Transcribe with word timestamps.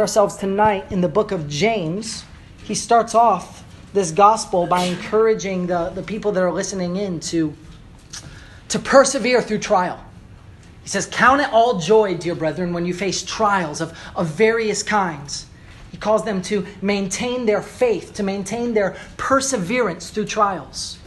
ourselves 0.00 0.36
tonight 0.36 0.90
in 0.90 1.00
the 1.00 1.08
book 1.08 1.32
of 1.32 1.48
James. 1.48 2.24
He 2.64 2.74
starts 2.74 3.14
off 3.14 3.64
this 3.92 4.10
gospel 4.10 4.66
by 4.66 4.84
encouraging 4.84 5.66
the, 5.66 5.90
the 5.90 6.02
people 6.02 6.32
that 6.32 6.42
are 6.42 6.52
listening 6.52 6.96
in 6.96 7.20
to, 7.20 7.54
to 8.68 8.78
persevere 8.78 9.42
through 9.42 9.58
trial. 9.58 10.02
He 10.82 10.88
says, 10.88 11.06
Count 11.06 11.40
it 11.40 11.52
all 11.52 11.78
joy, 11.78 12.16
dear 12.16 12.34
brethren, 12.34 12.72
when 12.72 12.86
you 12.86 12.94
face 12.94 13.22
trials 13.22 13.80
of, 13.80 13.96
of 14.16 14.28
various 14.28 14.82
kinds. 14.82 15.46
He 15.90 15.98
calls 15.98 16.24
them 16.24 16.40
to 16.42 16.66
maintain 16.80 17.44
their 17.44 17.62
faith, 17.62 18.14
to 18.14 18.22
maintain 18.22 18.74
their 18.74 18.96
perseverance 19.16 20.10
through 20.10 20.24
trials. 20.24 20.98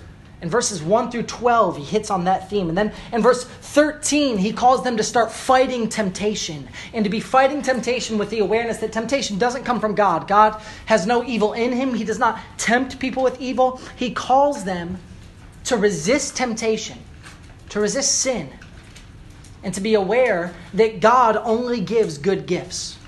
In 0.46 0.52
verses 0.52 0.80
1 0.80 1.10
through 1.10 1.24
12, 1.24 1.78
he 1.78 1.84
hits 1.84 2.12
on 2.12 2.26
that 2.26 2.52
theme. 2.52 2.70
And 2.70 2.78
then 2.78 2.94
in 3.12 3.24
verse 3.24 3.46
13, 3.46 4.38
he 4.38 4.54
calls 4.54 4.84
them 4.84 4.96
to 4.96 5.02
start 5.02 5.32
fighting 5.32 5.90
temptation 5.90 6.68
and 6.94 7.04
to 7.04 7.10
be 7.10 7.20
fighting 7.20 7.64
temptation 7.64 8.20
with 8.20 8.30
the 8.30 8.42
awareness 8.42 8.78
that 8.78 8.94
temptation 8.94 9.40
doesn't 9.40 9.64
come 9.64 9.80
from 9.80 9.96
God. 9.96 10.28
God 10.28 10.62
has 10.86 11.08
no 11.08 11.26
evil 11.26 11.54
in 11.54 11.72
him, 11.72 11.96
he 11.96 12.04
does 12.04 12.20
not 12.20 12.40
tempt 12.60 13.00
people 13.00 13.24
with 13.24 13.42
evil. 13.42 13.82
He 13.96 14.12
calls 14.12 14.64
them 14.66 15.00
to 15.64 15.78
resist 15.78 16.38
temptation, 16.38 17.00
to 17.70 17.80
resist 17.80 18.20
sin, 18.22 18.52
and 19.64 19.74
to 19.74 19.82
be 19.82 19.96
aware 19.96 20.54
that 20.76 21.00
God 21.00 21.38
only 21.38 21.82
gives 21.82 22.20
good 22.20 22.46
gifts. 22.46 23.00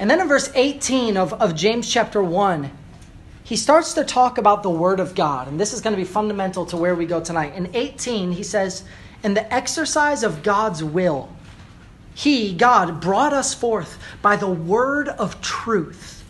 And 0.00 0.10
then 0.10 0.20
in 0.20 0.26
verse 0.26 0.50
18 0.56 1.16
of, 1.16 1.32
of 1.34 1.54
James 1.54 1.88
chapter 1.88 2.20
1, 2.20 2.72
he 3.50 3.56
starts 3.56 3.94
to 3.94 4.04
talk 4.04 4.38
about 4.38 4.62
the 4.62 4.70
Word 4.70 5.00
of 5.00 5.16
God, 5.16 5.48
and 5.48 5.58
this 5.58 5.72
is 5.72 5.80
going 5.80 5.92
to 5.92 6.00
be 6.00 6.04
fundamental 6.04 6.64
to 6.66 6.76
where 6.76 6.94
we 6.94 7.04
go 7.04 7.20
tonight. 7.20 7.56
In 7.56 7.68
18, 7.74 8.30
he 8.30 8.44
says, 8.44 8.84
In 9.24 9.34
the 9.34 9.52
exercise 9.52 10.22
of 10.22 10.44
God's 10.44 10.84
will, 10.84 11.28
He, 12.14 12.54
God, 12.54 13.00
brought 13.00 13.32
us 13.32 13.52
forth 13.52 13.98
by 14.22 14.36
the 14.36 14.46
word 14.46 15.08
of 15.08 15.42
truth. 15.42 16.22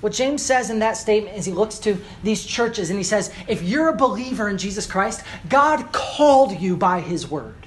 What 0.00 0.14
James 0.14 0.40
says 0.40 0.70
in 0.70 0.78
that 0.78 0.96
statement 0.96 1.36
is 1.36 1.44
he 1.44 1.52
looks 1.52 1.78
to 1.80 1.98
these 2.22 2.42
churches 2.42 2.88
and 2.88 2.98
he 2.98 3.04
says, 3.04 3.30
If 3.46 3.62
you're 3.62 3.90
a 3.90 3.94
believer 3.94 4.48
in 4.48 4.56
Jesus 4.56 4.86
Christ, 4.86 5.22
God 5.50 5.92
called 5.92 6.58
you 6.58 6.74
by 6.74 7.00
His 7.00 7.30
word. 7.30 7.59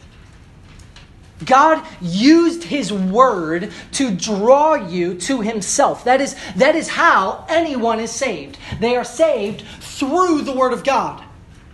God 1.46 1.86
used 2.02 2.64
his 2.64 2.92
word 2.92 3.72
to 3.94 4.12
draw 4.12 4.76
you 4.76 5.16
to 5.20 5.42
himself. 5.42 6.04
That 6.04 6.22
is, 6.22 6.36
that 6.56 6.76
is 6.76 6.90
how 6.90 7.46
anyone 7.50 8.00
is 8.00 8.12
saved. 8.12 8.58
They 8.80 8.96
are 8.96 9.04
saved 9.04 9.64
through 9.80 10.42
the 10.42 10.54
word 10.54 10.74
of 10.74 10.84
God. 10.84 11.24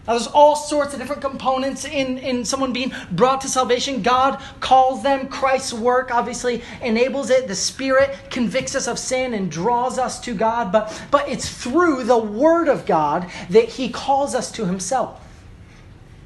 Now, 0.10 0.16
there's 0.16 0.28
all 0.28 0.56
sorts 0.56 0.94
of 0.94 1.00
different 1.00 1.22
components 1.22 1.86
in, 1.86 2.18
in 2.18 2.44
someone 2.44 2.74
being 2.74 2.92
brought 3.12 3.42
to 3.42 3.48
salvation. 3.48 4.02
God 4.02 4.42
calls 4.60 5.04
them. 5.04 5.28
Christ's 5.28 5.74
work 5.74 6.10
obviously 6.12 6.64
enables 6.82 7.30
it. 7.30 7.48
The 7.48 7.54
Spirit 7.54 8.18
convicts 8.32 8.74
us 8.74 8.88
of 8.88 8.98
sin 8.98 9.36
and 9.36 9.52
draws 9.52 10.00
us 10.00 10.20
to 10.22 10.34
God. 10.34 10.72
But, 10.72 11.00
but 11.12 11.30
it's 11.30 11.48
through 11.48 12.06
the 12.06 12.18
Word 12.18 12.70
of 12.70 12.88
God 12.88 13.30
that 13.52 13.66
He 13.66 13.90
calls 13.90 14.34
us 14.34 14.52
to 14.54 14.66
Himself. 14.66 15.24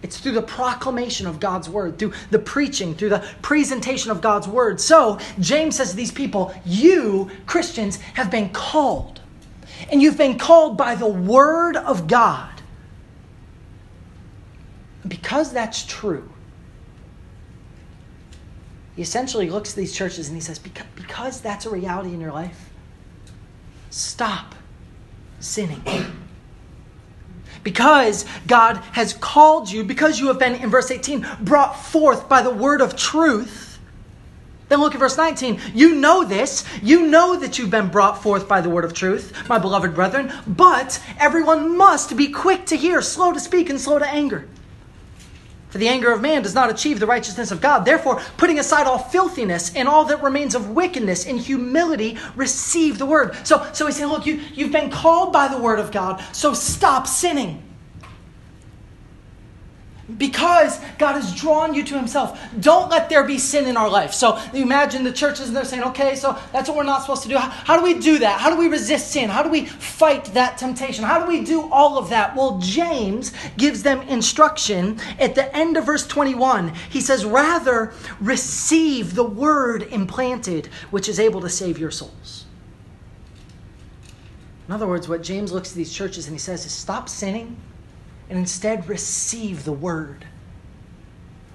It's 0.04 0.20
through 0.20 0.34
the 0.34 0.42
proclamation 0.42 1.26
of 1.26 1.40
God's 1.40 1.70
word, 1.70 1.98
through 1.98 2.12
the 2.30 2.38
preaching, 2.38 2.94
through 2.94 3.10
the 3.10 3.26
presentation 3.42 4.12
of 4.12 4.22
God's 4.22 4.50
word. 4.50 4.82
So, 4.82 5.18
James 5.40 5.78
says 5.78 5.92
to 5.92 5.96
these 5.96 6.12
people, 6.12 6.54
You, 6.66 7.32
Christians, 7.46 7.96
have 8.16 8.30
been 8.30 8.50
called. 8.50 9.22
And 9.90 10.02
you've 10.02 10.18
been 10.18 10.38
called 10.38 10.78
by 10.78 10.96
the 10.96 11.08
word 11.08 11.78
of 11.78 12.08
God. 12.08 12.50
Because 15.08 15.52
that's 15.52 15.86
true, 15.86 16.30
he 18.96 19.02
essentially 19.02 19.50
looks 19.50 19.72
at 19.72 19.76
these 19.76 19.94
churches 19.94 20.28
and 20.28 20.36
he 20.36 20.42
says, 20.42 20.60
Because 20.60 21.42
that's 21.42 21.66
a 21.66 21.70
reality 21.70 22.14
in 22.14 22.20
your 22.22 22.32
life, 22.32 22.70
stop 23.90 24.54
sinning 25.40 25.84
because 27.64 28.26
God 28.48 28.78
has 28.92 29.14
called 29.14 29.72
you, 29.72 29.84
because 29.84 30.20
you 30.20 30.28
have 30.28 30.40
been, 30.40 30.56
in 30.56 30.70
verse 30.70 30.92
18, 30.92 31.26
brought 31.42 31.74
forth 31.74 32.30
by 32.30 32.42
the 32.42 32.50
word 32.50 32.82
of 32.82 32.96
truth. 32.96 33.80
Then 34.70 34.80
look 34.80 34.94
at 34.94 35.00
verse 35.00 35.18
19. 35.18 35.60
You 35.74 35.96
know 35.96 36.24
this. 36.24 36.66
You 36.82 37.08
know 37.08 37.38
that 37.38 37.58
you've 37.58 37.70
been 37.70 37.90
brought 37.90 38.24
forth 38.24 38.48
by 38.48 38.62
the 38.62 38.70
word 38.70 38.86
of 38.86 38.94
truth, 38.94 39.48
my 39.48 39.60
beloved 39.60 39.94
brethren, 39.94 40.32
but 40.48 41.02
everyone 41.20 41.78
must 41.78 42.16
be 42.18 42.30
quick 42.30 42.66
to 42.68 42.78
hear, 42.78 43.02
slow 43.02 43.34
to 43.34 43.40
speak, 43.40 43.70
and 43.70 43.80
slow 43.80 44.00
to 44.00 44.08
anger. 44.08 44.48
For 45.74 45.80
the 45.80 45.88
anger 45.88 46.12
of 46.12 46.22
man 46.22 46.44
does 46.44 46.54
not 46.54 46.70
achieve 46.70 47.00
the 47.00 47.08
righteousness 47.08 47.50
of 47.50 47.60
God. 47.60 47.84
Therefore, 47.84 48.22
putting 48.38 48.60
aside 48.60 48.86
all 48.86 49.00
filthiness 49.00 49.76
and 49.76 49.88
all 49.88 50.06
that 50.06 50.22
remains 50.22 50.54
of 50.54 50.70
wickedness, 50.70 51.26
in 51.26 51.40
humility, 51.40 52.16
receive 52.36 53.00
the 53.00 53.08
word. 53.08 53.36
So, 53.44 53.68
so 53.74 53.88
he's 53.88 53.96
saying, 53.96 54.12
look, 54.12 54.28
you, 54.28 54.40
you've 54.54 54.72
been 54.72 54.92
called 54.92 55.34
by 55.34 55.48
the 55.48 55.58
word 55.58 55.80
of 55.80 55.92
God, 55.92 56.24
so 56.32 56.54
stop 56.54 57.08
sinning 57.08 57.64
because 60.18 60.80
God 60.98 61.14
has 61.14 61.34
drawn 61.34 61.74
you 61.74 61.84
to 61.84 61.96
Himself. 61.96 62.40
Don't 62.60 62.90
let 62.90 63.10
there 63.10 63.24
be 63.24 63.38
sin 63.38 63.66
in 63.66 63.78
our 63.78 63.90
life. 63.90 64.14
So 64.14 64.40
imagine 64.54 65.04
the 65.04 65.12
churches 65.12 65.48
and 65.48 65.56
they're 65.56 65.66
saying, 65.66 65.84
okay, 65.84 66.16
so 66.16 66.38
that's 66.52 66.68
what 66.70 66.78
we're 66.78 66.84
not 66.84 67.02
supposed 67.02 67.24
to 67.24 67.30
do. 67.30 67.38
How, 67.38 67.50
how, 67.50 67.78
do 67.78 67.84
we 67.84 68.00
do 68.00 68.20
that? 68.20 68.40
How 68.40 68.50
do 68.50 68.58
we 68.58 68.68
resist 68.68 69.12
sin? 69.12 69.30
How 69.30 69.44
do 69.44 69.50
we 69.50 69.66
fight 69.66 70.26
that 70.34 70.58
temptation? 70.58 71.04
How 71.04 71.24
do 71.24 71.28
we 71.28 71.44
do 71.44 71.70
all 71.72 71.98
of 71.98 72.10
that? 72.10 72.36
Well, 72.36 72.60
James 72.60 73.34
gives 73.58 73.84
them 73.84 74.02
instruction 74.02 75.00
at 75.20 75.36
the 75.36 75.56
end 75.56 75.78
of 75.78 75.86
verse 75.86 76.06
21. 76.08 76.74
He 76.90 77.02
says, 77.02 77.26
rather 77.26 77.94
receive 78.20 79.16
the 79.16 79.24
word 79.24 79.84
implanted, 79.84 80.68
which 80.92 81.10
is 81.10 81.20
able 81.20 81.42
to 81.42 81.50
save 81.50 81.78
your 81.78 81.92
souls. 81.92 82.46
In 84.68 84.74
other 84.74 84.88
words, 84.88 85.10
what 85.10 85.24
James 85.24 85.52
looks 85.52 85.72
at 85.72 85.76
these 85.76 85.94
churches 85.94 86.28
and 86.28 86.34
he 86.34 86.40
says 86.40 86.66
is 86.66 86.72
stop 86.72 87.10
sinning 87.10 87.58
and 88.30 88.40
instead 88.40 88.88
receive 88.88 89.66
the 89.66 89.74
word. 89.74 90.26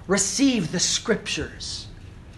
Receive 0.07 0.71
the 0.71 0.79
scriptures. 0.79 1.87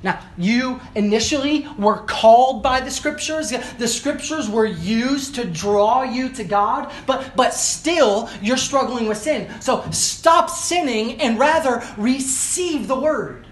Now, 0.04 0.20
you 0.36 0.82
initially 0.96 1.68
were 1.78 2.00
called 2.00 2.64
by 2.64 2.82
the 2.82 2.90
scriptures. 2.90 3.52
The 3.78 3.88
scriptures 3.88 4.50
were 4.50 4.66
used 4.66 5.36
to 5.36 5.46
draw 5.46 6.02
you 6.02 6.30
to 6.30 6.44
God, 6.44 6.92
but, 7.06 7.36
but 7.36 7.54
still 7.54 8.30
you're 8.42 8.58
struggling 8.58 9.08
with 9.08 9.20
sin. 9.20 9.48
So 9.62 9.86
stop 9.92 10.50
sinning 10.50 11.22
and 11.22 11.38
rather 11.38 11.84
receive 11.98 12.88
the 12.88 13.00
word. 13.00 13.46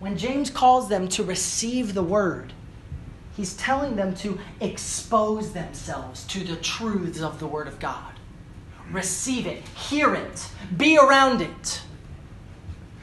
When 0.00 0.18
James 0.18 0.50
calls 0.50 0.88
them 0.88 1.08
to 1.08 1.24
receive 1.24 1.94
the 1.94 2.02
word, 2.02 2.52
he's 3.36 3.54
telling 3.54 3.96
them 3.96 4.14
to 4.16 4.38
expose 4.60 5.52
themselves 5.52 6.24
to 6.26 6.44
the 6.44 6.56
truths 6.56 7.22
of 7.22 7.40
the 7.40 7.46
word 7.46 7.68
of 7.68 7.80
God 7.80 8.17
receive 8.90 9.46
it, 9.46 9.62
hear 9.68 10.14
it, 10.14 10.48
be 10.76 10.98
around 10.98 11.40
it. 11.42 11.82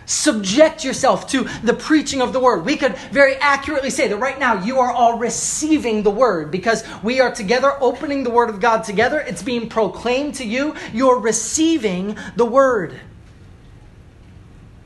Subject 0.06 0.84
yourself 0.84 1.28
to 1.29 1.47
the 1.63 1.73
preaching 1.73 2.22
of 2.22 2.31
the 2.31 2.40
word. 2.40 2.63
We 2.63 2.78
could 2.78 2.96
very 3.12 3.35
accurately 3.38 3.90
say 3.90 4.07
that 4.07 4.18
right 4.18 4.40
now 4.40 4.63
you 4.63 4.79
are 4.79 4.91
all 4.91 5.18
receiving 5.18 6.03
the 6.03 6.12
word 6.12 6.51
because 6.51 6.84
we 7.01 7.19
are 7.19 7.34
together 7.34 7.75
opening 7.81 8.23
the 8.23 8.29
word 8.29 8.51
of 8.51 8.59
God 8.59 8.84
together. 8.84 9.19
It's 9.19 9.41
being 9.41 9.68
proclaimed 9.68 10.35
to 10.35 10.46
you. 10.46 10.75
You're 10.94 11.19
receiving 11.19 12.17
the 12.35 12.46
word. 12.46 13.00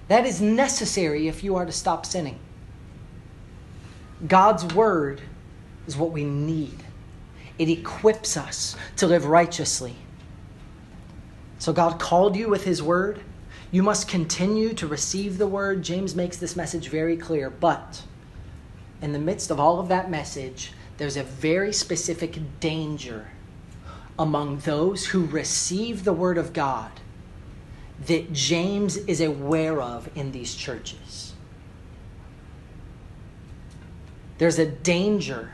That 0.08 0.26
is 0.26 0.42
necessary 0.42 1.28
if 1.28 1.44
you 1.44 1.58
are 1.58 1.66
to 1.66 1.72
stop 1.72 2.06
sinning. 2.06 2.40
God's 4.26 4.74
word 4.74 5.22
is 5.86 5.98
what 5.98 6.12
we 6.12 6.24
need, 6.24 6.84
it 7.58 7.70
equips 7.70 8.38
us 8.38 8.76
to 8.98 9.08
live 9.08 9.26
righteously. 9.26 9.96
So 11.60 11.74
God 11.74 12.00
called 12.00 12.36
you 12.36 12.50
with 12.50 12.64
his 12.64 12.82
word. 12.82 13.20
You 13.70 13.84
must 13.84 14.08
continue 14.08 14.74
to 14.74 14.88
receive 14.88 15.38
the 15.38 15.46
word. 15.46 15.84
James 15.84 16.16
makes 16.16 16.38
this 16.38 16.56
message 16.56 16.88
very 16.88 17.18
clear. 17.18 17.50
But 17.50 18.02
in 19.02 19.12
the 19.12 19.20
midst 19.20 19.52
of 19.52 19.60
all 19.60 19.80
of 19.80 19.90
that 19.90 20.10
message, 20.10 20.72
there's 20.98 21.18
a 21.18 21.24
very 21.24 21.72
specific 21.74 22.40
danger 22.60 23.28
among 24.18 24.60
those 24.60 25.08
who 25.08 25.26
receive 25.26 26.04
the 26.04 26.14
word 26.14 26.38
of 26.38 26.54
God 26.54 26.92
that 28.08 28.32
James 28.32 28.96
is 28.96 29.20
aware 29.20 29.82
of 29.82 30.10
in 30.16 30.32
these 30.32 30.56
churches. 30.56 31.34
There's 34.38 34.60
a 34.60 34.66
danger, 34.66 35.52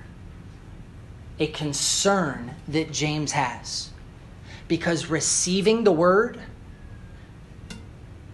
a 1.39 1.47
concern 1.47 2.51
that 2.67 2.91
James 2.91 3.31
has 3.31 3.89
because 4.67 5.07
receiving 5.07 5.83
the 5.83 5.91
word, 5.91 6.39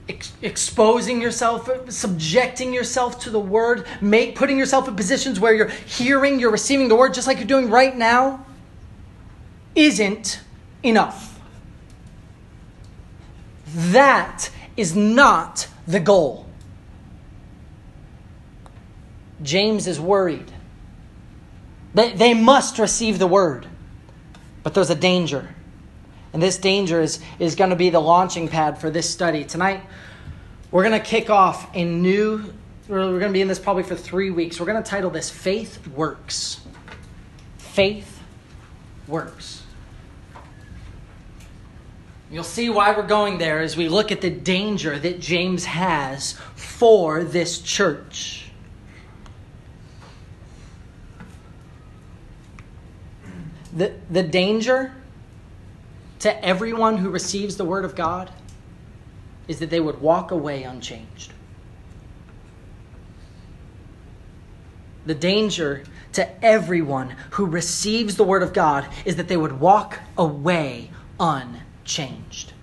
ex- 0.08 0.34
exposing 0.42 1.22
yourself, 1.22 1.70
subjecting 1.90 2.74
yourself 2.74 3.20
to 3.22 3.30
the 3.30 3.40
word, 3.40 3.86
make, 4.00 4.36
putting 4.36 4.58
yourself 4.58 4.88
in 4.88 4.96
positions 4.96 5.40
where 5.40 5.54
you're 5.54 5.68
hearing, 5.68 6.40
you're 6.40 6.52
receiving 6.52 6.88
the 6.88 6.96
word, 6.96 7.14
just 7.14 7.28
like 7.28 7.38
you're 7.38 7.48
doing 7.48 7.70
right 7.70 7.96
now, 7.96 8.46
isn't 9.76 10.42
enough. 10.84 11.40
That 13.74 14.50
is 14.78 14.96
not 14.96 15.68
the 15.88 16.00
goal. 16.00 16.46
James 19.42 19.88
is 19.88 20.00
worried 20.00 20.52
They, 21.94 22.14
they 22.14 22.34
must 22.34 22.78
receive 22.80 23.18
the 23.20 23.28
word. 23.28 23.68
But 24.64 24.74
there's 24.74 24.90
a 24.90 24.96
danger. 24.96 25.56
And 26.34 26.42
this 26.42 26.58
danger 26.58 27.02
is, 27.02 27.20
is 27.40 27.56
going 27.56 27.72
to 27.72 27.76
be 27.76 27.90
the 27.90 28.00
launching 28.00 28.48
pad 28.48 28.78
for 28.78 28.90
this 28.90 29.10
study. 29.10 29.44
Tonight, 29.44 29.82
we're 30.72 30.84
going 30.84 31.00
to 31.00 31.06
kick 31.06 31.30
off 31.30 31.70
a 31.76 31.84
new, 31.84 32.54
we're 32.88 33.20
going 33.20 33.32
to 33.32 33.34
be 33.34 33.42
in 33.42 33.48
this 33.50 33.60
probably 33.60 33.84
for 33.84 33.96
three 33.96 34.32
weeks. 34.32 34.60
We're 34.60 34.66
going 34.66 34.82
to 34.82 34.90
title 34.90 35.10
this 35.10 35.30
Faith 35.30 35.86
Works. 35.90 36.62
Faith 37.58 38.22
Works. 39.08 39.64
You'll 42.32 42.46
see 42.46 42.70
why 42.70 42.96
we're 42.96 43.08
going 43.08 43.40
there 43.40 43.60
as 43.60 43.76
we 43.76 43.90
look 43.90 44.10
at 44.10 44.22
the 44.22 44.30
danger 44.30 44.98
that 44.98 45.20
James 45.20 45.66
has 45.66 46.40
for 46.56 47.26
this 47.26 47.60
church. 47.60 48.50
The, 53.76 53.94
the 54.10 54.24
danger 54.24 54.94
to 56.22 56.46
everyone 56.46 56.98
who 56.98 57.10
receives 57.10 57.58
the 57.58 57.66
Word 57.66 57.84
of 57.84 57.96
God 57.96 58.32
is 59.48 59.60
that 59.60 59.70
they 59.70 59.80
would 59.80 60.02
walk 60.02 60.32
away 60.32 60.64
unchanged. 60.64 61.34
The 65.06 65.16
danger 65.16 65.84
to 66.14 66.46
everyone 66.46 67.16
who 67.32 67.46
receives 67.46 68.18
the 68.18 68.24
Word 68.24 68.44
of 68.44 68.54
God 68.54 68.88
is 69.04 69.16
that 69.16 69.28
they 69.28 69.38
would 69.38 69.60
walk 69.60 70.00
away 70.18 70.92
unchanged. 71.20 72.54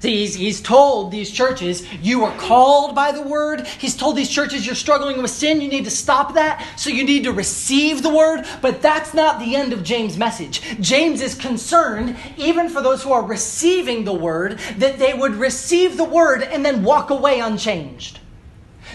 He's, 0.00 0.34
he's 0.34 0.62
told 0.62 1.10
these 1.10 1.30
churches, 1.30 1.84
you 2.00 2.24
are 2.24 2.34
called 2.38 2.94
by 2.94 3.12
the 3.12 3.22
word. 3.22 3.66
He's 3.66 3.96
told 3.96 4.16
these 4.16 4.30
churches, 4.30 4.64
you're 4.64 4.74
struggling 4.74 5.20
with 5.20 5.30
sin. 5.30 5.60
You 5.60 5.68
need 5.68 5.84
to 5.84 5.90
stop 5.90 6.34
that. 6.34 6.66
So 6.76 6.88
you 6.88 7.04
need 7.04 7.24
to 7.24 7.32
receive 7.32 8.02
the 8.02 8.14
word. 8.14 8.46
But 8.62 8.80
that's 8.80 9.12
not 9.12 9.38
the 9.38 9.56
end 9.56 9.74
of 9.74 9.84
James' 9.84 10.16
message. 10.16 10.62
James 10.80 11.20
is 11.20 11.34
concerned, 11.34 12.16
even 12.38 12.70
for 12.70 12.80
those 12.80 13.02
who 13.02 13.12
are 13.12 13.22
receiving 13.22 14.04
the 14.04 14.14
word, 14.14 14.58
that 14.78 14.98
they 14.98 15.12
would 15.12 15.34
receive 15.34 15.98
the 15.98 16.04
word 16.04 16.42
and 16.42 16.64
then 16.64 16.82
walk 16.82 17.10
away 17.10 17.40
unchanged. 17.40 18.20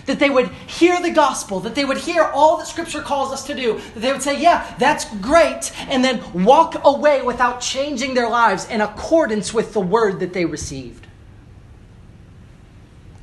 That 0.06 0.20
they 0.20 0.30
would 0.30 0.50
hear 0.50 1.02
the 1.02 1.10
gospel, 1.10 1.60
that 1.62 1.74
they 1.74 1.86
would 1.86 1.98
hear 1.98 2.24
all 2.24 2.58
that 2.58 2.68
Scripture 2.68 3.02
calls 3.02 3.32
us 3.32 3.46
to 3.48 3.56
do, 3.56 3.80
that 3.96 4.00
they 4.00 4.12
would 4.12 4.22
say, 4.22 4.40
Yeah, 4.40 4.76
that's 4.78 5.06
great, 5.18 5.72
and 5.90 6.04
then 6.04 6.22
walk 6.44 6.82
away 6.84 7.22
without 7.22 7.60
changing 7.62 8.14
their 8.14 8.30
lives 8.30 8.70
in 8.70 8.82
accordance 8.82 9.54
with 9.54 9.74
the 9.74 9.80
word 9.80 10.20
that 10.20 10.34
they 10.34 10.46
received. 10.46 11.08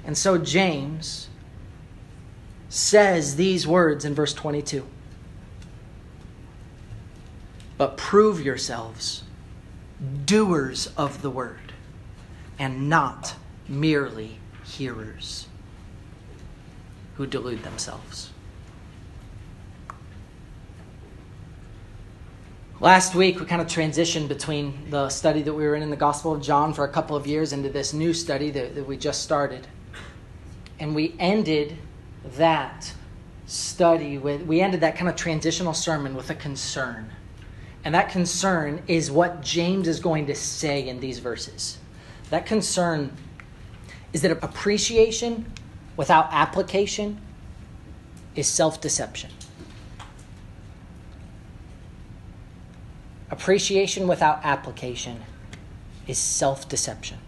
And 0.04 0.18
so 0.18 0.38
James 0.38 1.28
says 2.68 3.36
these 3.36 3.66
words 3.66 4.04
in 4.04 4.14
verse 4.14 4.34
22 4.34 4.86
But 7.78 7.96
prove 7.96 8.40
yourselves 8.40 9.24
doers 10.24 10.88
of 10.96 11.22
the 11.22 11.30
word, 11.30 11.72
and 12.58 12.88
not 12.88 13.34
merely 13.68 14.38
hearers 14.64 15.46
who 17.16 17.26
delude 17.26 17.62
themselves. 17.62 18.30
Last 22.80 23.14
week, 23.14 23.38
we 23.38 23.46
kind 23.46 23.62
of 23.62 23.68
transitioned 23.68 24.26
between 24.26 24.90
the 24.90 25.08
study 25.08 25.42
that 25.42 25.54
we 25.54 25.64
were 25.64 25.76
in 25.76 25.84
in 25.84 25.90
the 25.90 25.96
Gospel 25.96 26.32
of 26.32 26.42
John 26.42 26.74
for 26.74 26.84
a 26.84 26.88
couple 26.88 27.14
of 27.14 27.28
years 27.28 27.52
into 27.52 27.68
this 27.68 27.92
new 27.92 28.12
study 28.12 28.50
that, 28.50 28.74
that 28.74 28.88
we 28.88 28.96
just 28.96 29.22
started. 29.22 29.68
And 30.80 30.92
we 30.92 31.14
ended 31.20 31.78
that 32.36 32.92
study 33.46 34.18
with, 34.18 34.42
we 34.42 34.60
ended 34.60 34.80
that 34.80 34.96
kind 34.96 35.08
of 35.08 35.14
transitional 35.14 35.74
sermon 35.74 36.16
with 36.16 36.30
a 36.30 36.34
concern. 36.34 37.08
And 37.84 37.94
that 37.94 38.08
concern 38.08 38.82
is 38.88 39.12
what 39.12 39.42
James 39.42 39.86
is 39.86 40.00
going 40.00 40.26
to 40.26 40.34
say 40.34 40.88
in 40.88 40.98
these 40.98 41.20
verses. 41.20 41.78
That 42.30 42.46
concern 42.46 43.16
is 44.12 44.22
that 44.22 44.32
appreciation 44.42 45.46
without 45.96 46.28
application 46.32 47.20
is 48.34 48.46
self 48.46 48.80
deception. 48.80 49.30
Appreciation 53.30 54.06
without 54.06 54.40
application 54.44 55.20
is 56.06 56.18
self 56.18 56.68
deception. 56.68 57.18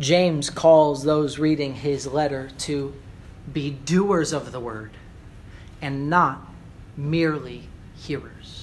James 0.00 0.48
calls 0.48 1.02
those 1.02 1.38
reading 1.38 1.74
his 1.74 2.06
letter 2.06 2.50
to 2.56 2.94
be 3.52 3.70
doers 3.70 4.32
of 4.32 4.52
the 4.52 4.60
word 4.60 4.92
and 5.82 6.08
not 6.08 6.46
merely 6.96 7.68
hearers. 7.96 8.57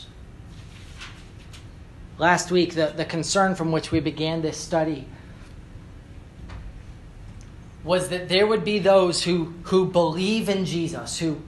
Last 2.18 2.52
week, 2.52 2.76
the, 2.76 2.94
the 2.96 3.06
concern 3.06 3.56
from 3.56 3.72
which 3.72 3.92
we 3.92 4.00
began 4.00 4.42
this 4.42 4.58
study 4.58 5.08
was 7.84 8.10
that 8.10 8.30
there 8.30 8.48
would 8.48 8.64
be 8.64 8.80
those 8.80 9.24
who, 9.24 9.54
who 9.64 9.86
believe 9.86 10.50
in 10.50 10.66
Jesus, 10.66 11.20
who, 11.20 11.40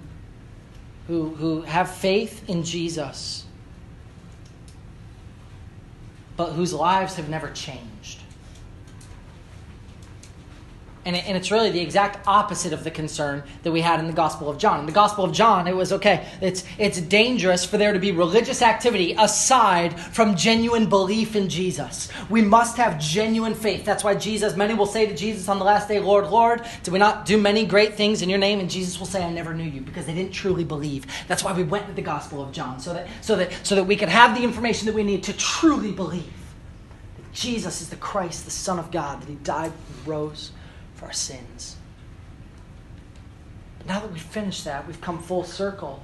who, 1.08 1.30
who 1.30 1.62
have 1.62 1.90
faith 1.90 2.48
in 2.50 2.64
Jesus, 2.64 3.46
but 6.36 6.52
whose 6.52 6.74
lives 6.74 7.16
have 7.16 7.28
never 7.28 7.50
changed. 7.50 8.22
And, 11.08 11.16
it, 11.16 11.26
and 11.26 11.38
it's 11.38 11.52
really 11.52 11.70
the 11.70 11.80
exact 11.80 12.28
opposite 12.28 12.74
of 12.74 12.84
the 12.84 12.92
concern 12.92 13.42
that 13.64 13.72
we 13.72 13.80
had 13.80 14.02
in 14.02 14.08
the 14.08 14.14
Gospel 14.14 14.50
of 14.50 14.58
John. 14.58 14.82
In 14.82 14.86
the 14.86 14.92
Gospel 14.92 15.24
of 15.24 15.32
John, 15.32 15.66
it 15.66 15.74
was 15.74 15.94
okay, 15.94 16.28
it's, 16.42 16.66
it's 16.78 17.00
dangerous 17.00 17.64
for 17.64 17.78
there 17.78 17.94
to 17.94 18.00
be 18.00 18.12
religious 18.12 18.62
activity 18.62 19.16
aside 19.18 19.98
from 19.98 20.36
genuine 20.36 20.90
belief 20.90 21.38
in 21.38 21.48
Jesus. 21.48 22.10
We 22.30 22.42
must 22.42 22.76
have 22.76 23.00
genuine 23.00 23.56
faith. 23.56 23.86
That's 23.86 24.04
why 24.04 24.16
Jesus, 24.16 24.58
many 24.58 24.74
will 24.74 24.86
say 24.86 25.06
to 25.06 25.16
Jesus 25.16 25.48
on 25.48 25.60
the 25.60 25.64
last 25.64 25.88
day, 25.88 26.02
Lord, 26.02 26.28
Lord, 26.28 26.68
did 26.84 26.92
we 26.92 27.00
not 27.00 27.26
do 27.26 27.38
many 27.38 27.66
great 27.66 27.94
things 27.96 28.22
in 28.22 28.30
your 28.30 28.40
name? 28.40 28.60
And 28.60 28.70
Jesus 28.70 29.00
will 29.00 29.08
say, 29.08 29.24
I 29.24 29.32
never 29.32 29.54
knew 29.54 29.64
you, 29.64 29.80
because 29.80 30.08
they 30.08 30.14
didn't 30.14 30.34
truly 30.34 30.66
believe. 30.66 31.06
That's 31.30 31.42
why 31.42 31.54
we 31.54 31.64
went 31.64 31.88
to 31.88 31.94
the 31.94 32.02
Gospel 32.02 32.44
of 32.44 32.52
John, 32.52 32.82
so 32.82 32.94
that, 32.94 33.08
so 33.22 33.38
that, 33.38 33.54
so 33.66 33.76
that 33.76 33.86
we 33.86 33.96
could 33.96 34.10
have 34.10 34.38
the 34.38 34.44
information 34.44 34.88
that 34.88 34.94
we 34.94 35.04
need 35.04 35.24
to 35.24 35.32
truly 35.38 35.94
believe 35.94 36.34
Jesus 37.32 37.80
is 37.80 37.90
the 37.90 37.96
Christ, 37.96 38.44
the 38.44 38.52
Son 38.52 38.78
of 38.78 38.92
God, 38.92 39.22
that 39.22 39.30
he 39.30 39.36
died 39.36 39.72
and 39.72 40.08
rose 40.08 40.52
for 40.98 41.06
our 41.06 41.14
sins. 41.14 41.78
But 43.78 43.88
now 43.88 44.00
that 44.00 44.12
we've 44.12 44.22
finished 44.22 44.66
that, 44.66 44.86
we've 44.88 45.00
come 45.00 45.20
full 45.20 45.44
circle. 45.44 46.04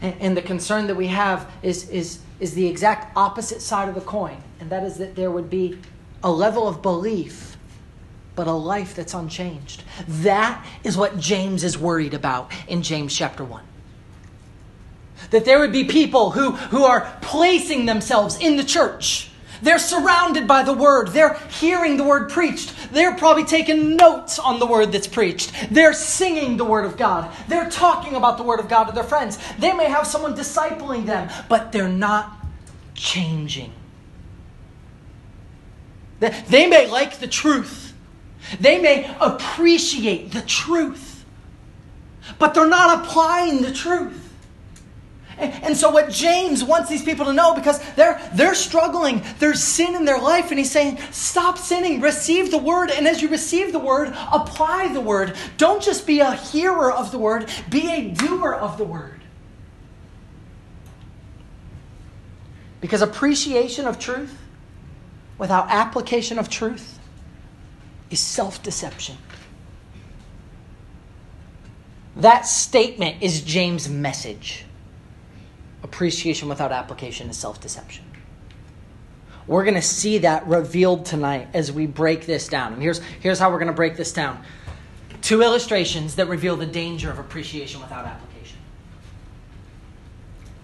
And, 0.00 0.14
and, 0.20 0.36
the 0.36 0.42
concern 0.42 0.88
that 0.88 0.96
we 0.96 1.06
have 1.08 1.48
is, 1.62 1.88
is, 1.90 2.20
is 2.40 2.54
the 2.54 2.66
exact 2.66 3.16
opposite 3.16 3.60
side 3.60 3.88
of 3.88 3.94
the 3.94 4.00
coin, 4.00 4.42
and 4.58 4.68
that 4.70 4.82
is 4.82 4.96
that 4.96 5.14
there 5.14 5.30
would 5.30 5.48
be 5.48 5.78
a 6.24 6.30
level 6.30 6.66
of 6.66 6.82
belief, 6.82 7.56
but 8.34 8.48
a 8.48 8.52
life 8.52 8.96
that's 8.96 9.14
unchanged. 9.14 9.84
That 10.08 10.66
is 10.82 10.96
what 10.96 11.18
James 11.18 11.62
is 11.62 11.78
worried 11.78 12.14
about 12.14 12.50
in 12.66 12.82
James 12.82 13.14
chapter 13.14 13.44
1 13.44 13.62
that 15.30 15.44
there 15.44 15.60
would 15.60 15.72
be 15.72 15.84
people 15.84 16.32
who, 16.32 16.50
who 16.50 16.84
are 16.84 17.16
placing 17.22 17.86
themselves 17.86 18.36
in 18.40 18.56
the 18.56 18.64
church 18.64 19.30
they're 19.62 19.78
surrounded 19.78 20.46
by 20.46 20.64
the 20.64 20.72
word. 20.72 21.08
They're 21.08 21.34
hearing 21.60 21.96
the 21.96 22.04
word 22.04 22.30
preached. 22.30 22.74
They're 22.92 23.16
probably 23.16 23.44
taking 23.44 23.96
notes 23.96 24.38
on 24.38 24.58
the 24.58 24.66
word 24.66 24.92
that's 24.92 25.06
preached. 25.06 25.52
They're 25.70 25.94
singing 25.94 26.56
the 26.56 26.64
word 26.64 26.84
of 26.84 26.96
God. 26.96 27.30
They're 27.48 27.70
talking 27.70 28.16
about 28.16 28.36
the 28.36 28.42
word 28.42 28.60
of 28.60 28.68
God 28.68 28.84
to 28.84 28.92
their 28.92 29.04
friends. 29.04 29.38
They 29.58 29.72
may 29.72 29.86
have 29.88 30.06
someone 30.06 30.34
discipling 30.34 31.06
them, 31.06 31.30
but 31.48 31.70
they're 31.70 31.88
not 31.88 32.32
changing. 32.94 33.72
They 36.18 36.66
may 36.66 36.88
like 36.88 37.18
the 37.18 37.28
truth. 37.28 37.94
They 38.60 38.80
may 38.80 39.14
appreciate 39.20 40.32
the 40.32 40.42
truth, 40.42 41.24
but 42.38 42.54
they're 42.54 42.68
not 42.68 43.04
applying 43.04 43.62
the 43.62 43.72
truth. 43.72 44.21
And 45.38 45.76
so 45.76 45.90
what 45.90 46.10
James 46.10 46.62
wants 46.62 46.88
these 46.88 47.02
people 47.02 47.24
to 47.26 47.32
know 47.32 47.54
because 47.54 47.80
they're 47.94 48.20
they're 48.34 48.54
struggling, 48.54 49.22
there's 49.38 49.62
sin 49.62 49.94
in 49.94 50.04
their 50.04 50.18
life 50.18 50.50
and 50.50 50.58
he's 50.58 50.70
saying, 50.70 50.98
"Stop 51.10 51.58
sinning, 51.58 52.00
receive 52.00 52.50
the 52.50 52.58
word 52.58 52.90
and 52.90 53.06
as 53.08 53.22
you 53.22 53.28
receive 53.28 53.72
the 53.72 53.78
word, 53.78 54.14
apply 54.32 54.88
the 54.88 55.00
word. 55.00 55.34
Don't 55.56 55.82
just 55.82 56.06
be 56.06 56.20
a 56.20 56.32
hearer 56.32 56.92
of 56.92 57.10
the 57.10 57.18
word, 57.18 57.50
be 57.70 57.90
a 57.90 58.10
doer 58.10 58.52
of 58.52 58.78
the 58.78 58.84
word." 58.84 59.20
Because 62.80 63.00
appreciation 63.00 63.86
of 63.86 63.98
truth 63.98 64.36
without 65.38 65.70
application 65.70 66.38
of 66.38 66.48
truth 66.50 66.98
is 68.10 68.20
self-deception. 68.20 69.16
That 72.16 72.46
statement 72.46 73.22
is 73.22 73.40
James' 73.40 73.88
message 73.88 74.66
appreciation 75.82 76.48
without 76.48 76.72
application 76.72 77.28
is 77.28 77.36
self 77.36 77.60
deception. 77.60 78.04
We're 79.46 79.64
going 79.64 79.74
to 79.74 79.82
see 79.82 80.18
that 80.18 80.46
revealed 80.46 81.04
tonight 81.04 81.48
as 81.52 81.72
we 81.72 81.86
break 81.86 82.26
this 82.26 82.46
down. 82.46 82.72
And 82.74 82.82
here's, 82.82 83.00
here's 83.20 83.38
how 83.38 83.50
we're 83.50 83.58
going 83.58 83.66
to 83.68 83.72
break 83.72 83.96
this 83.96 84.12
down 84.12 84.42
two 85.20 85.40
illustrations 85.40 86.16
that 86.16 86.26
reveal 86.26 86.56
the 86.56 86.66
danger 86.66 87.10
of 87.10 87.18
appreciation 87.18 87.80
without 87.80 88.04
application. 88.04 88.58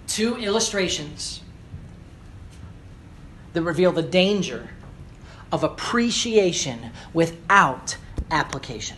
Two 0.09 0.37
illustrations 0.37 1.43
that 3.53 3.63
reveal 3.63 3.93
the 3.93 4.03
danger 4.03 4.69
of 5.53 5.63
appreciation 5.65 6.91
without 7.15 7.97
application. 8.31 8.97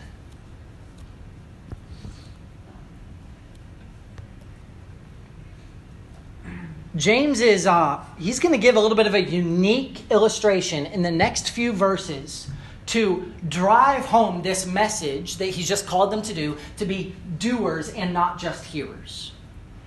James 6.96 7.40
is 7.40 7.66
uh, 7.66 8.04
he's 8.18 8.40
going 8.40 8.52
to 8.52 8.58
give 8.58 8.76
a 8.76 8.80
little 8.80 8.96
bit 8.96 9.06
of 9.06 9.14
a 9.14 9.22
unique 9.22 10.10
illustration 10.10 10.86
in 10.86 11.02
the 11.02 11.10
next 11.10 11.50
few 11.50 11.72
verses 11.72 12.48
to 12.86 13.32
drive 13.48 14.04
home 14.06 14.42
this 14.42 14.66
message 14.66 15.36
that 15.36 15.46
he's 15.46 15.68
just 15.68 15.86
called 15.86 16.10
them 16.10 16.22
to 16.22 16.34
do 16.34 16.56
to 16.76 16.84
be 16.84 17.14
doers 17.38 17.90
and 17.90 18.12
not 18.12 18.38
just 18.38 18.64
hearers. 18.64 19.30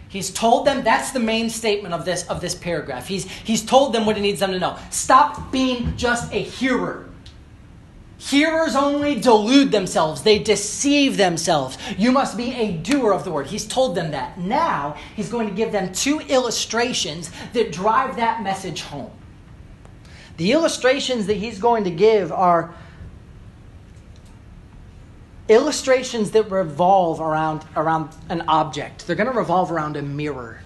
He's 0.07 0.31
told 0.31 0.65
them 0.65 0.83
that's 0.83 1.11
the 1.11 1.19
main 1.19 1.49
statement 1.49 1.93
of 1.93 2.05
this 2.05 2.25
of 2.27 2.39
this 2.39 2.55
paragraph. 2.55 3.07
He's 3.07 3.29
he's 3.29 3.65
told 3.65 3.93
them 3.93 4.05
what 4.05 4.15
he 4.15 4.21
needs 4.21 4.39
them 4.39 4.51
to 4.51 4.59
know. 4.59 4.77
Stop 4.89 5.51
being 5.51 5.97
just 5.97 6.31
a 6.31 6.37
hearer. 6.37 7.09
Hearers 8.17 8.75
only 8.75 9.19
delude 9.19 9.71
themselves, 9.71 10.21
they 10.23 10.39
deceive 10.39 11.17
themselves. 11.17 11.77
You 11.97 12.11
must 12.11 12.37
be 12.37 12.53
a 12.53 12.71
doer 12.71 13.11
of 13.11 13.23
the 13.23 13.31
word. 13.31 13.47
He's 13.47 13.67
told 13.67 13.95
them 13.95 14.11
that. 14.11 14.39
Now, 14.39 14.95
he's 15.15 15.29
going 15.29 15.49
to 15.49 15.53
give 15.53 15.71
them 15.71 15.91
two 15.91 16.19
illustrations 16.19 17.31
that 17.53 17.71
drive 17.71 18.15
that 18.15 18.41
message 18.41 18.81
home. 18.81 19.11
The 20.37 20.51
illustrations 20.51 21.27
that 21.27 21.35
he's 21.35 21.59
going 21.59 21.83
to 21.83 21.91
give 21.91 22.31
are 22.31 22.73
illustrations 25.49 26.31
that 26.31 26.49
revolve 26.49 27.19
around, 27.19 27.65
around 27.75 28.09
an 28.29 28.41
object. 28.47 29.05
They're 29.05 29.15
going 29.15 29.31
to 29.31 29.37
revolve 29.37 29.71
around 29.71 29.97
a 29.97 30.01
mirror. 30.01 30.61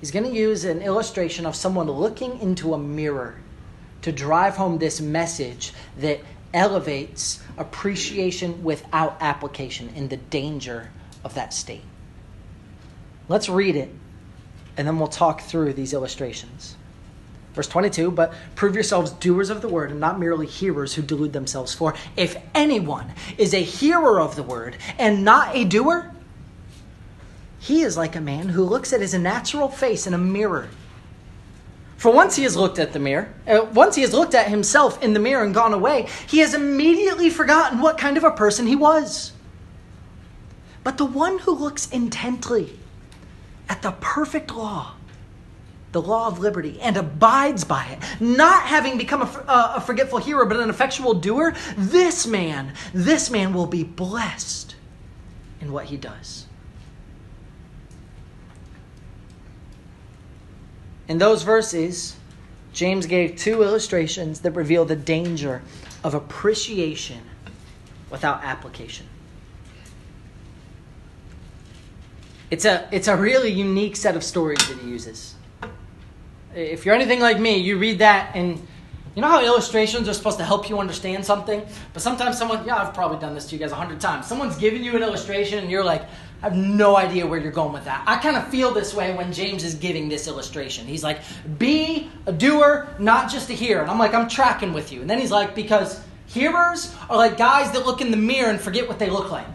He's 0.00 0.10
going 0.10 0.24
to 0.24 0.32
use 0.32 0.64
an 0.64 0.82
illustration 0.82 1.46
of 1.46 1.54
someone 1.54 1.90
looking 1.90 2.40
into 2.40 2.74
a 2.74 2.78
mirror 2.78 3.36
to 4.02 4.12
drive 4.12 4.56
home 4.56 4.78
this 4.78 5.00
message 5.00 5.72
that 5.98 6.20
elevates 6.54 7.42
appreciation 7.56 8.62
without 8.62 9.16
application 9.20 9.90
and 9.94 10.08
the 10.10 10.16
danger 10.16 10.90
of 11.24 11.34
that 11.34 11.52
state. 11.52 11.82
Let's 13.28 13.48
read 13.48 13.76
it, 13.76 13.90
and 14.76 14.86
then 14.86 14.98
we'll 14.98 15.08
talk 15.08 15.42
through 15.42 15.74
these 15.74 15.92
illustrations. 15.92 16.76
Verse 17.54 17.68
22 17.68 18.10
But 18.10 18.32
prove 18.54 18.74
yourselves 18.74 19.10
doers 19.10 19.50
of 19.50 19.60
the 19.60 19.68
word 19.68 19.90
and 19.90 20.00
not 20.00 20.18
merely 20.18 20.46
hearers 20.46 20.94
who 20.94 21.02
delude 21.02 21.32
themselves. 21.32 21.74
For 21.74 21.94
if 22.16 22.36
anyone 22.54 23.12
is 23.36 23.52
a 23.52 23.62
hearer 23.62 24.20
of 24.20 24.36
the 24.36 24.42
word 24.42 24.76
and 24.98 25.24
not 25.24 25.54
a 25.54 25.64
doer, 25.64 26.14
he 27.58 27.82
is 27.82 27.96
like 27.96 28.16
a 28.16 28.20
man 28.20 28.50
who 28.50 28.62
looks 28.62 28.92
at 28.92 29.00
his 29.00 29.12
natural 29.14 29.68
face 29.68 30.06
in 30.06 30.14
a 30.14 30.18
mirror 30.18 30.68
for 31.98 32.12
once 32.12 32.36
he 32.36 32.44
has 32.44 32.56
looked 32.56 32.78
at 32.78 32.92
the 32.92 33.00
mirror, 33.00 33.34
uh, 33.48 33.66
once 33.74 33.96
he 33.96 34.02
has 34.02 34.14
looked 34.14 34.34
at 34.34 34.46
himself 34.46 35.02
in 35.02 35.14
the 35.14 35.20
mirror 35.20 35.42
and 35.44 35.52
gone 35.52 35.74
away, 35.74 36.06
he 36.28 36.38
has 36.38 36.54
immediately 36.54 37.28
forgotten 37.28 37.80
what 37.80 37.98
kind 37.98 38.16
of 38.16 38.22
a 38.22 38.30
person 38.30 38.68
he 38.68 38.76
was. 38.76 39.32
But 40.84 40.96
the 40.96 41.04
one 41.04 41.40
who 41.40 41.50
looks 41.52 41.90
intently 41.90 42.78
at 43.68 43.82
the 43.82 43.90
perfect 44.00 44.54
law, 44.54 44.94
the 45.90 46.00
law 46.00 46.28
of 46.28 46.38
liberty, 46.38 46.80
and 46.80 46.96
abides 46.96 47.64
by 47.64 47.84
it, 47.86 48.22
not 48.22 48.62
having 48.62 48.96
become 48.96 49.22
a, 49.22 49.44
uh, 49.48 49.72
a 49.76 49.80
forgetful 49.80 50.20
hearer 50.20 50.46
but 50.46 50.60
an 50.60 50.70
effectual 50.70 51.14
doer, 51.14 51.52
this 51.76 52.28
man, 52.28 52.74
this 52.94 53.28
man 53.28 53.52
will 53.52 53.66
be 53.66 53.82
blessed 53.82 54.76
in 55.60 55.72
what 55.72 55.86
he 55.86 55.96
does. 55.96 56.47
In 61.08 61.18
those 61.18 61.42
verses, 61.42 62.16
James 62.72 63.06
gave 63.06 63.36
two 63.36 63.62
illustrations 63.62 64.40
that 64.40 64.52
reveal 64.52 64.84
the 64.84 64.96
danger 64.96 65.62
of 66.04 66.14
appreciation 66.14 67.22
without 68.10 68.44
application. 68.44 69.06
It's 72.50 72.64
a, 72.64 72.88
it's 72.92 73.08
a 73.08 73.16
really 73.16 73.50
unique 73.50 73.96
set 73.96 74.16
of 74.16 74.22
stories 74.22 74.66
that 74.68 74.78
he 74.78 74.88
uses. 74.88 75.34
If 76.54 76.86
you're 76.86 76.94
anything 76.94 77.20
like 77.20 77.38
me, 77.38 77.58
you 77.58 77.78
read 77.78 77.98
that 77.98 78.34
and 78.34 78.66
you 79.14 79.22
know 79.22 79.28
how 79.28 79.44
illustrations 79.44 80.08
are 80.08 80.14
supposed 80.14 80.38
to 80.38 80.44
help 80.44 80.70
you 80.70 80.78
understand 80.78 81.24
something? 81.24 81.66
But 81.92 82.02
sometimes 82.02 82.38
someone, 82.38 82.64
yeah, 82.66 82.76
I've 82.76 82.94
probably 82.94 83.18
done 83.18 83.34
this 83.34 83.46
to 83.46 83.56
you 83.56 83.58
guys 83.58 83.72
a 83.72 83.74
hundred 83.74 84.00
times. 84.00 84.26
Someone's 84.26 84.56
giving 84.56 84.84
you 84.84 84.94
an 84.94 85.02
illustration 85.02 85.58
and 85.58 85.70
you're 85.70 85.84
like, 85.84 86.02
I 86.42 86.48
have 86.48 86.56
no 86.56 86.96
idea 86.96 87.26
where 87.26 87.40
you're 87.40 87.50
going 87.52 87.72
with 87.72 87.84
that. 87.86 88.04
I 88.06 88.16
kind 88.16 88.36
of 88.36 88.48
feel 88.48 88.72
this 88.72 88.94
way 88.94 89.14
when 89.14 89.32
James 89.32 89.64
is 89.64 89.74
giving 89.74 90.08
this 90.08 90.28
illustration. 90.28 90.86
He's 90.86 91.02
like, 91.02 91.20
be 91.58 92.10
a 92.26 92.32
doer, 92.32 92.88
not 92.98 93.30
just 93.30 93.50
a 93.50 93.54
hearer. 93.54 93.82
And 93.82 93.90
I'm 93.90 93.98
like, 93.98 94.14
I'm 94.14 94.28
tracking 94.28 94.72
with 94.72 94.92
you. 94.92 95.00
And 95.00 95.10
then 95.10 95.18
he's 95.18 95.32
like, 95.32 95.56
because 95.56 96.00
hearers 96.26 96.94
are 97.10 97.16
like 97.16 97.36
guys 97.36 97.72
that 97.72 97.86
look 97.86 98.00
in 98.00 98.10
the 98.10 98.16
mirror 98.16 98.50
and 98.50 98.60
forget 98.60 98.86
what 98.86 98.98
they 98.98 99.10
look 99.10 99.32
like 99.32 99.46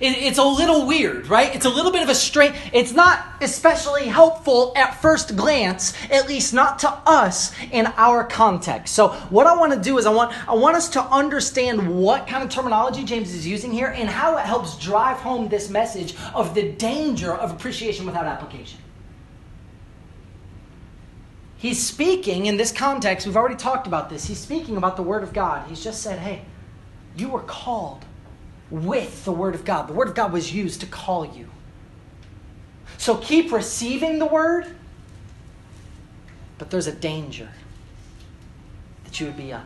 it's 0.00 0.38
a 0.38 0.44
little 0.44 0.86
weird, 0.86 1.28
right? 1.28 1.54
It's 1.54 1.66
a 1.66 1.70
little 1.70 1.92
bit 1.92 2.02
of 2.02 2.08
a 2.08 2.14
strange, 2.14 2.56
it's 2.72 2.92
not 2.92 3.22
especially 3.42 4.06
helpful 4.06 4.72
at 4.74 5.00
first 5.02 5.36
glance, 5.36 5.92
at 6.10 6.26
least 6.26 6.54
not 6.54 6.78
to 6.80 6.88
us 7.06 7.52
in 7.70 7.86
our 7.96 8.24
context. 8.24 8.94
So 8.94 9.08
what 9.28 9.46
I 9.46 9.56
want 9.56 9.74
to 9.74 9.80
do 9.80 9.98
is 9.98 10.06
I 10.06 10.10
want, 10.10 10.32
I 10.48 10.54
want 10.54 10.76
us 10.76 10.88
to 10.90 11.02
understand 11.02 11.94
what 12.00 12.26
kind 12.26 12.42
of 12.42 12.48
terminology 12.48 13.04
James 13.04 13.34
is 13.34 13.46
using 13.46 13.72
here 13.72 13.88
and 13.88 14.08
how 14.08 14.38
it 14.38 14.46
helps 14.46 14.78
drive 14.78 15.18
home 15.18 15.48
this 15.48 15.68
message 15.68 16.14
of 16.34 16.54
the 16.54 16.72
danger 16.72 17.34
of 17.34 17.50
appreciation 17.50 18.06
without 18.06 18.24
application. 18.24 18.78
He's 21.58 21.78
speaking 21.78 22.46
in 22.46 22.56
this 22.56 22.72
context, 22.72 23.26
we've 23.26 23.36
already 23.36 23.56
talked 23.56 23.86
about 23.86 24.08
this. 24.08 24.24
He's 24.24 24.38
speaking 24.38 24.78
about 24.78 24.96
the 24.96 25.02
Word 25.02 25.22
of 25.22 25.34
God. 25.34 25.68
He's 25.68 25.84
just 25.84 26.00
said, 26.00 26.18
hey, 26.18 26.42
you 27.16 27.28
were 27.28 27.42
called 27.42 28.06
with 28.70 29.24
the 29.24 29.32
Word 29.32 29.54
of 29.54 29.64
God. 29.64 29.88
The 29.88 29.92
Word 29.92 30.08
of 30.08 30.14
God 30.14 30.32
was 30.32 30.54
used 30.54 30.80
to 30.80 30.86
call 30.86 31.26
you. 31.26 31.48
So 32.98 33.16
keep 33.16 33.52
receiving 33.52 34.18
the 34.18 34.26
Word, 34.26 34.66
but 36.58 36.70
there's 36.70 36.86
a 36.86 36.92
danger 36.92 37.48
that 39.04 39.18
you 39.18 39.26
would 39.26 39.36
be 39.36 39.50
a, 39.50 39.64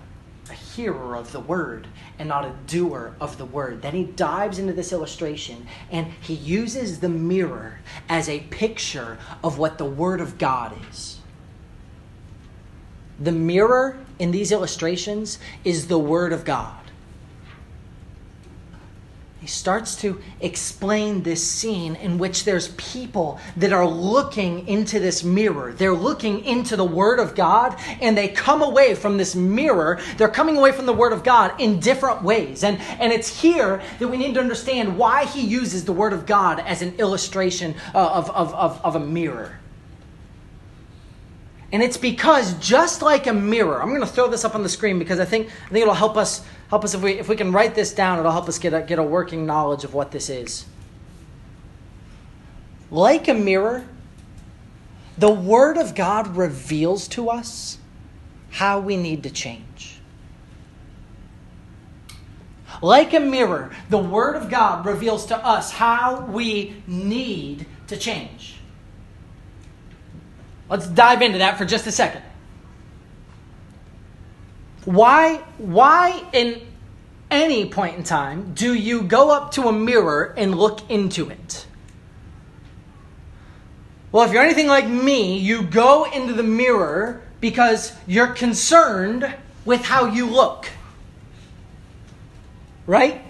a 0.49 0.53
hearer 0.53 1.17
of 1.17 1.33
the 1.33 1.41
Word 1.41 1.87
and 2.19 2.29
not 2.29 2.45
a 2.45 2.55
doer 2.67 3.15
of 3.21 3.37
the 3.37 3.45
Word. 3.45 3.83
Then 3.83 3.95
he 3.95 4.05
dives 4.05 4.59
into 4.59 4.73
this 4.73 4.93
illustration 4.93 5.67
and 5.91 6.07
he 6.21 6.35
uses 6.35 7.01
the 7.01 7.09
mirror 7.09 7.81
as 8.09 8.29
a 8.29 8.41
picture 8.41 9.19
of 9.43 9.59
what 9.59 9.79
the 9.79 9.85
Word 9.85 10.21
of 10.21 10.39
God 10.39 10.73
is. 10.91 11.19
The 13.19 13.33
mirror 13.33 13.99
in 14.19 14.31
these 14.31 14.51
illustrations 14.51 15.39
is 15.65 15.89
the 15.89 15.99
Word 15.99 16.33
of 16.33 16.45
God 16.45 16.84
he 19.45 19.49
starts 19.49 19.95
to 19.97 20.19
explain 20.41 21.23
this 21.23 21.47
scene 21.47 21.97
in 21.97 22.17
which 22.17 22.45
there's 22.45 22.69
people 22.69 23.39
that 23.59 23.75
are 23.75 23.87
looking 23.87 24.67
into 24.67 24.99
this 24.99 25.23
mirror. 25.23 25.75
They're 25.75 25.93
looking 25.93 26.43
into 26.47 26.77
the 26.77 26.85
Word 26.87 27.19
of 27.19 27.35
God 27.35 27.79
and 28.01 28.17
they 28.17 28.29
come 28.29 28.63
away 28.63 28.95
from 28.95 29.19
this 29.19 29.35
mirror. 29.37 30.01
They're 30.17 30.31
coming 30.31 30.57
away 30.57 30.73
from 30.73 30.87
the 30.87 30.95
Word 30.95 31.13
of 31.13 31.23
God 31.23 31.61
in 31.61 31.79
different 31.79 32.23
ways. 32.23 32.65
And, 32.65 32.79
and 32.99 33.13
it's 33.13 33.43
here 33.43 33.83
that 33.99 34.09
we 34.09 34.17
need 34.17 34.33
to 34.33 34.41
understand 34.41 34.97
why 34.97 35.27
he 35.27 35.43
uses 35.43 35.85
the 35.85 35.93
Word 35.93 36.15
of 36.15 36.25
God 36.25 36.59
as 36.61 36.81
an 36.81 36.95
illustration 36.97 37.75
uh, 37.95 37.99
of, 37.99 38.31
of, 38.31 38.55
of, 38.55 38.81
of 38.83 38.97
a 38.97 39.01
mirror. 39.01 39.59
And 41.75 41.83
it's 41.83 41.97
because 41.97 42.55
just 42.61 43.03
like 43.03 43.27
a 43.27 43.33
mirror, 43.33 43.83
I'm 43.83 43.89
going 43.89 44.01
to 44.01 44.07
throw 44.07 44.29
this 44.29 44.45
up 44.45 44.55
on 44.55 44.63
the 44.63 44.69
screen 44.69 44.97
because 44.97 45.19
I 45.19 45.25
think, 45.25 45.49
I 45.49 45.71
think 45.71 45.83
it'll 45.83 45.93
help 45.93 46.17
us 46.17 46.45
help 46.71 46.85
us 46.85 46.95
if 46.95 47.03
we 47.03 47.15
if 47.15 47.29
we 47.29 47.35
can 47.35 47.51
write 47.51 47.75
this 47.75 47.93
down, 47.93 48.21
it'll 48.21 48.31
help 48.31 48.49
us 48.49 48.61
get 48.61 48.73
a, 48.73 48.83
get 48.83 49.01
a 49.01 49.03
working 49.03 49.45
knowledge 49.45 49.83
of 49.83 49.93
what 49.93 50.13
this 50.13 50.31
is. 50.31 50.67
Like 52.93 53.27
a 53.27 53.35
mirror, 53.35 53.85
the 55.19 55.33
Word 55.33 55.77
of 55.77 55.97
God 55.97 56.37
reveals 56.37 57.09
to 57.09 57.29
us 57.29 57.79
how 58.51 58.79
we 58.79 58.97
need 58.97 59.25
to 59.25 59.31
change. 59.31 59.99
Like 62.83 63.13
a 63.15 63.19
mirror, 63.21 63.75
the 63.91 63.99
Word 63.99 64.37
of 64.37 64.49
God 64.49 64.87
reveals 64.87 65.27
to 65.27 65.37
us 65.45 65.73
how 65.73 66.21
we 66.27 66.77
need 66.87 67.67
to 67.89 67.97
change. 67.97 68.61
Let's 70.69 70.87
dive 70.87 71.23
into 71.23 71.39
that 71.39 71.59
for 71.59 71.65
just 71.65 71.87
a 71.87 71.93
second. 71.93 72.23
Why, 74.85 75.37
why 75.59 76.23
in 76.33 76.61
any 77.31 77.69
point 77.69 77.97
in 77.97 78.05
time 78.05 78.55
do 78.55 78.75
you 78.75 79.03
go 79.03 79.31
up 79.31 79.53
to 79.53 79.63
a 79.69 79.73
mirror 79.73 80.35
and 80.37 80.55
look 80.55 80.91
into 80.91 81.31
it? 81.31 81.67
Well, 84.13 84.25
if 84.25 84.33
you're 84.33 84.43
anything 84.43 84.69
like 84.69 84.87
me, 84.87 85.39
you 85.39 85.63
go 85.63 86.05
into 86.05 86.35
the 86.35 86.43
mirror 86.43 87.23
because 87.41 87.93
you're 88.07 88.29
concerned 88.29 89.35
with 89.65 89.83
how 89.83 90.07
you 90.07 90.27
look. 90.27 90.69
Right? 92.87 93.23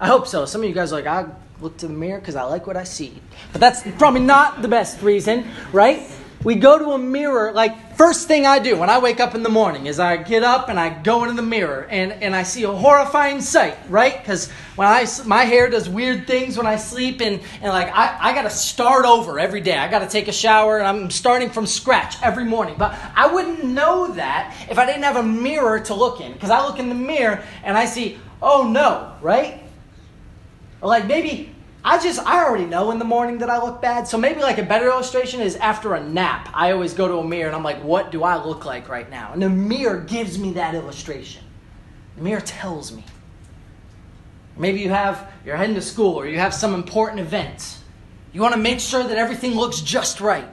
I 0.00 0.06
hope 0.08 0.26
so. 0.26 0.46
Some 0.46 0.62
of 0.62 0.68
you 0.68 0.74
guys 0.74 0.92
are 0.92 0.96
like, 0.96 1.06
I 1.06 1.26
look 1.60 1.76
to 1.78 1.86
the 1.86 1.92
mirror 1.92 2.18
because 2.18 2.34
I 2.34 2.42
like 2.42 2.66
what 2.66 2.76
I 2.76 2.84
see. 2.84 3.20
But 3.52 3.60
that's 3.60 3.82
probably 3.98 4.20
not 4.20 4.62
the 4.62 4.68
best 4.68 5.00
reason, 5.02 5.46
right? 5.72 6.02
We 6.42 6.54
go 6.54 6.78
to 6.78 6.92
a 6.92 6.98
mirror, 6.98 7.52
like, 7.52 7.96
first 7.96 8.26
thing 8.26 8.46
I 8.46 8.60
do 8.60 8.78
when 8.78 8.88
I 8.88 8.98
wake 8.98 9.20
up 9.20 9.34
in 9.34 9.42
the 9.42 9.50
morning 9.50 9.84
is 9.84 10.00
I 10.00 10.16
get 10.16 10.42
up 10.42 10.70
and 10.70 10.80
I 10.80 10.88
go 10.88 11.24
into 11.24 11.34
the 11.34 11.42
mirror 11.42 11.86
and, 11.90 12.12
and 12.12 12.34
I 12.34 12.44
see 12.44 12.62
a 12.62 12.72
horrifying 12.72 13.42
sight, 13.42 13.76
right? 13.90 14.16
Because 14.18 14.50
when 14.74 14.88
I, 14.88 15.06
my 15.26 15.44
hair 15.44 15.68
does 15.68 15.86
weird 15.86 16.26
things 16.26 16.56
when 16.56 16.66
I 16.66 16.76
sleep 16.76 17.20
and, 17.20 17.42
and 17.60 17.70
like, 17.70 17.88
I, 17.94 18.16
I 18.18 18.32
got 18.32 18.42
to 18.42 18.50
start 18.50 19.04
over 19.04 19.38
every 19.38 19.60
day. 19.60 19.76
I 19.76 19.90
got 19.90 19.98
to 19.98 20.08
take 20.08 20.28
a 20.28 20.32
shower 20.32 20.78
and 20.78 20.86
I'm 20.86 21.10
starting 21.10 21.50
from 21.50 21.66
scratch 21.66 22.16
every 22.22 22.46
morning. 22.46 22.76
But 22.78 22.98
I 23.14 23.30
wouldn't 23.30 23.62
know 23.62 24.10
that 24.14 24.56
if 24.70 24.78
I 24.78 24.86
didn't 24.86 25.02
have 25.02 25.16
a 25.16 25.22
mirror 25.22 25.80
to 25.80 25.94
look 25.94 26.22
in. 26.22 26.32
Because 26.32 26.48
I 26.48 26.66
look 26.66 26.78
in 26.78 26.88
the 26.88 26.94
mirror 26.94 27.44
and 27.62 27.76
I 27.76 27.84
see, 27.84 28.18
oh 28.40 28.66
no, 28.66 29.14
right? 29.20 29.62
Like 30.80 31.06
maybe 31.06 31.49
I 31.82 31.98
just, 31.98 32.20
I 32.20 32.44
already 32.44 32.66
know 32.66 32.90
in 32.90 32.98
the 32.98 33.04
morning 33.04 33.38
that 33.38 33.48
I 33.48 33.62
look 33.62 33.80
bad. 33.80 34.06
So 34.06 34.18
maybe 34.18 34.40
like 34.40 34.58
a 34.58 34.62
better 34.62 34.86
illustration 34.86 35.40
is 35.40 35.56
after 35.56 35.94
a 35.94 36.02
nap. 36.02 36.50
I 36.52 36.72
always 36.72 36.92
go 36.92 37.08
to 37.08 37.14
a 37.14 37.24
mirror 37.24 37.46
and 37.46 37.56
I'm 37.56 37.64
like, 37.64 37.82
what 37.82 38.10
do 38.10 38.22
I 38.22 38.44
look 38.44 38.66
like 38.66 38.88
right 38.88 39.08
now? 39.08 39.32
And 39.32 39.42
the 39.42 39.48
mirror 39.48 39.98
gives 39.98 40.38
me 40.38 40.52
that 40.54 40.74
illustration. 40.74 41.42
The 42.16 42.22
mirror 42.22 42.42
tells 42.42 42.92
me. 42.92 43.04
Maybe 44.58 44.80
you 44.80 44.90
have, 44.90 45.32
you're 45.46 45.56
heading 45.56 45.74
to 45.76 45.82
school 45.82 46.16
or 46.16 46.26
you 46.26 46.38
have 46.38 46.52
some 46.52 46.74
important 46.74 47.20
event. 47.20 47.78
You 48.32 48.42
want 48.42 48.54
to 48.54 48.60
make 48.60 48.78
sure 48.78 49.02
that 49.02 49.16
everything 49.16 49.54
looks 49.54 49.80
just 49.80 50.20
right. 50.20 50.46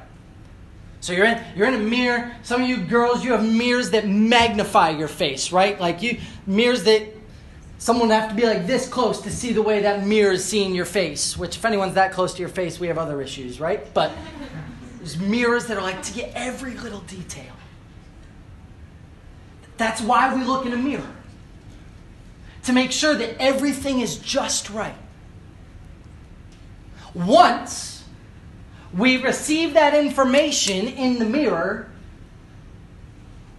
So 1.01 1.12
you're 1.12 1.25
in, 1.25 1.43
you're 1.55 1.67
in 1.67 1.74
a 1.74 1.79
mirror. 1.79 2.31
Some 2.41 2.63
of 2.63 2.69
you 2.69 2.77
girls, 2.77 3.24
you 3.24 3.34
have 3.34 3.46
mirrors 3.46 3.91
that 3.91 4.07
magnify 4.07 4.91
your 4.91 5.10
face, 5.10 5.51
right? 5.51 5.79
Like 5.79 6.01
you, 6.01 6.19
mirrors 6.46 6.86
that 6.86 7.16
Someone 7.79 8.10
would 8.10 8.15
have 8.15 8.29
to 8.29 8.36
be 8.36 8.46
like 8.46 8.65
this 8.65 8.88
close 8.89 9.22
to 9.22 9.29
see 9.29 9.53
the 9.53 9.62
way 9.62 9.81
that 9.81 10.05
mirror 10.05 10.34
is 10.34 10.43
seeing 10.43 10.74
your 10.74 10.86
face, 10.86 11.38
which, 11.38 11.57
if 11.57 11.65
anyone's 11.65 11.93
that 11.93 12.12
close 12.12 12.34
to 12.34 12.39
your 12.39 12.50
face, 12.50 12.79
we 12.79 12.88
have 12.88 12.98
other 12.98 13.22
issues, 13.22 13.60
right? 13.60 13.93
But 13.93 14.12
there's 14.98 15.17
mirrors 15.17 15.67
that 15.67 15.77
are 15.77 15.84
like 15.84 16.01
to 16.03 16.13
get 16.13 16.31
every 16.34 16.74
little 16.75 17.01
detail. 17.01 17.53
That's 19.77 20.01
why 20.01 20.34
we 20.34 20.43
look 20.43 20.65
in 20.65 20.74
a 20.74 20.77
mirror, 20.77 21.15
to 22.63 22.74
make 22.74 22.91
sure 22.91 23.13
that 23.13 23.39
everything 23.39 24.01
is 24.01 24.17
just 24.17 24.72
right. 24.72 24.96
Once 27.13 28.03
we 28.91 29.17
receive 29.17 29.75
that 29.75 29.93
information 29.93 30.88
in 30.88 31.19
the 31.19 31.25
mirror, 31.25 31.89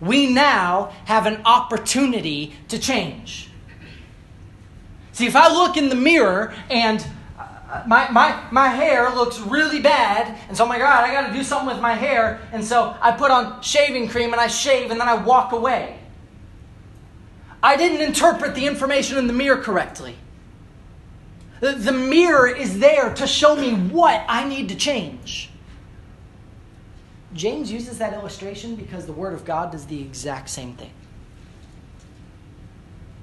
we 0.01 0.27
now 0.27 0.93
have 1.05 1.27
an 1.27 1.41
opportunity 1.45 2.55
to 2.67 2.79
change. 2.79 3.48
See, 5.19 5.27
if 5.27 5.35
I 5.35 5.53
look 5.53 5.77
in 5.77 5.89
the 5.89 5.97
mirror 5.97 6.55
and 6.71 7.05
uh, 7.37 7.83
my, 7.89 8.09
my, 8.13 8.41
my 8.53 8.69
hair 8.69 9.13
looks 9.13 9.41
really 9.41 9.81
bad, 9.81 10.39
and 10.47 10.57
so 10.57 10.63
I'm 10.63 10.71
like, 10.71 10.81
all 10.81 10.87
right, 10.87 11.11
I 11.11 11.13
got 11.13 11.27
to 11.27 11.33
do 11.33 11.43
something 11.43 11.67
with 11.67 11.83
my 11.83 11.95
hair, 11.95 12.41
and 12.53 12.65
so 12.65 12.97
I 13.03 13.11
put 13.11 13.33
on 13.33 13.61
shaving 13.61 14.07
cream 14.11 14.31
and 14.31 14.41
I 14.41 14.47
shave 14.47 14.93
and 14.93 15.01
then 15.01 15.09
I 15.09 15.15
walk 15.15 15.51
away. 15.51 15.99
I 17.61 17.77
didn't 17.77 18.01
interpret 18.01 18.55
the 18.55 18.69
information 18.69 19.19
in 19.19 19.27
the 19.27 19.33
mirror 19.33 19.61
correctly. 19.61 20.15
The, 21.59 21.73
the 21.73 21.91
mirror 21.91 22.47
is 22.47 22.79
there 22.79 23.13
to 23.15 23.27
show 23.27 23.57
me 23.57 23.75
what 23.75 24.25
I 24.29 24.49
need 24.49 24.69
to 24.69 24.77
change. 24.77 25.51
James 27.35 27.73
uses 27.73 27.99
that 27.99 28.13
illustration 28.13 28.77
because 28.77 29.05
the 29.05 29.13
Word 29.13 29.35
of 29.35 29.45
God 29.45 29.73
does 29.73 29.85
the 29.87 30.01
exact 30.01 30.49
same 30.49 30.75
thing. 30.75 30.93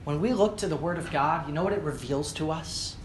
When 0.05 0.21
we 0.21 0.33
look 0.33 0.57
to 0.57 0.67
the 0.67 0.75
Word 0.75 0.99
of 0.99 1.11
God, 1.11 1.47
you 1.47 1.53
know 1.53 1.63
what 1.63 1.73
it 1.73 1.81
reveals 1.81 2.31
to 2.33 2.51
us? 2.51 2.95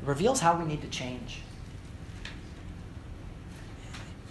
It 0.00 0.06
reveals 0.06 0.40
how 0.40 0.56
we 0.56 0.64
need 0.64 0.82
to 0.82 0.88
change. 0.88 1.40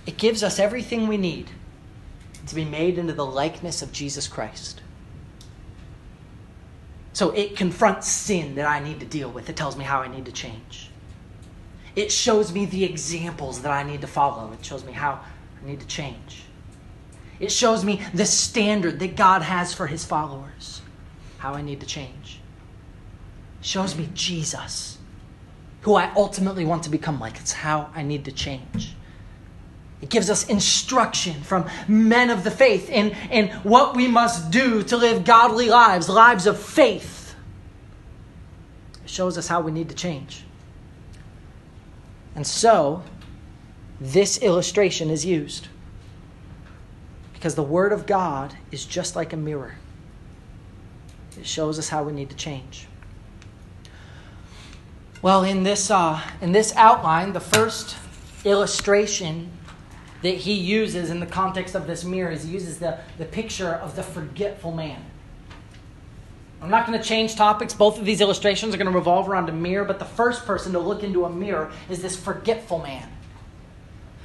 It 0.06 0.18
gives 0.18 0.42
us 0.42 0.58
everything 0.58 1.08
we 1.08 1.18
need 1.18 1.50
to 2.48 2.56
be 2.56 2.66
made 2.66 2.98
into 2.98 3.14
the 3.14 3.26
likeness 3.26 3.82
of 3.82 3.92
Jesus 3.92 4.28
Christ. 4.28 4.82
So 7.12 7.32
it 7.32 7.58
confronts 7.58 8.08
sin 8.08 8.56
that 8.56 8.66
I 8.66 8.80
need 8.80 9.02
to 9.02 9.06
deal 9.06 9.30
with. 9.30 9.50
It 9.50 9.58
tells 9.58 9.76
me 9.76 9.84
how 9.84 10.00
I 10.00 10.08
need 10.08 10.26
to 10.26 10.32
change. 10.32 10.90
It 11.94 12.10
shows 12.10 12.54
me 12.54 12.66
the 12.66 12.86
examples 12.86 13.62
that 13.64 13.72
I 13.72 13.84
need 13.84 14.00
to 14.00 14.08
follow. 14.08 14.54
It 14.54 14.64
shows 14.64 14.86
me 14.86 14.94
how 14.94 15.20
I 15.62 15.68
need 15.68 15.82
to 15.82 15.88
change. 15.88 16.46
It 17.42 17.52
shows 17.52 17.84
me 17.84 18.02
the 18.14 18.26
standard 18.26 19.00
that 19.00 19.18
God 19.18 19.42
has 19.42 19.74
for 19.74 19.88
his 19.88 20.06
followers 20.06 20.82
how 21.42 21.56
I 21.56 21.64
need 21.64 21.80
to 21.80 21.88
change. 21.88 22.40
shows 23.62 23.98
me 23.98 24.08
Jesus, 24.14 25.00
who 25.82 25.96
I 25.96 26.12
ultimately 26.16 26.66
want 26.66 26.84
to 26.84 26.92
become 26.92 27.20
like. 27.20 27.40
It's 27.40 27.52
how 27.52 27.90
I 27.96 28.04
need 28.04 28.26
to 28.26 28.32
change. 28.32 28.94
It 30.04 30.10
gives 30.10 30.30
us 30.30 30.48
instruction 30.50 31.42
from 31.42 31.68
men 31.88 32.30
of 32.30 32.44
the 32.44 32.52
faith 32.52 32.92
in, 32.92 33.16
in 33.32 33.48
what 33.64 33.96
we 33.96 34.08
must 34.08 34.52
do 34.52 34.84
to 34.84 34.98
live 34.98 35.26
godly 35.26 35.68
lives, 35.68 36.08
lives 36.10 36.46
of 36.46 36.60
faith. 36.60 37.36
It 39.04 39.10
shows 39.10 39.36
us 39.36 39.48
how 39.48 39.62
we 39.62 39.72
need 39.72 39.90
to 39.90 39.96
change. 39.96 40.44
And 42.36 42.46
so, 42.46 43.02
this 44.00 44.38
illustration 44.38 45.10
is 45.10 45.26
used 45.26 45.70
because 47.34 47.56
the 47.56 47.64
Word 47.64 47.92
of 47.92 48.06
God 48.06 48.54
is 48.72 48.86
just 48.86 49.16
like 49.16 49.34
a 49.34 49.38
mirror. 49.38 49.78
It 51.38 51.46
shows 51.46 51.80
us 51.80 51.90
how 51.90 52.04
we 52.04 52.12
need 52.12 52.30
to 52.30 52.36
change. 52.36 52.88
Well, 55.22 55.44
in 55.44 55.64
this, 55.64 55.92
uh, 55.92 56.20
in 56.42 56.52
this 56.52 56.76
outline, 56.76 57.34
the 57.34 57.40
first 57.40 57.96
illustration 58.44 59.52
that 60.24 60.36
he 60.36 60.54
uses 60.54 61.10
in 61.10 61.20
the 61.20 61.26
context 61.26 61.76
of 61.76 61.88
this 61.88 62.04
mirror 62.04 62.32
is 62.32 62.44
he 62.44 62.52
uses 62.52 62.80
the, 62.80 63.00
the 63.18 63.26
picture 63.26 63.70
of 63.70 63.96
the 63.96 64.04
forgetful 64.04 64.72
man. 64.72 65.04
I'm 66.62 66.70
not 66.70 66.86
going 66.86 66.98
to 66.98 67.04
change 67.04 67.36
topics. 67.36 67.74
Both 67.74 67.98
of 67.98 68.06
these 68.06 68.22
illustrations 68.22 68.74
are 68.74 68.78
going 68.78 68.92
to 68.92 68.98
revolve 68.98 69.28
around 69.28 69.50
a 69.50 69.54
mirror, 69.54 69.84
but 69.84 69.98
the 69.98 70.06
first 70.06 70.46
person 70.46 70.74
to 70.74 70.80
look 70.80 71.04
into 71.04 71.26
a 71.26 71.30
mirror 71.30 71.72
is 71.90 72.02
this 72.02 72.16
forgetful 72.16 72.80
man. 72.80 73.10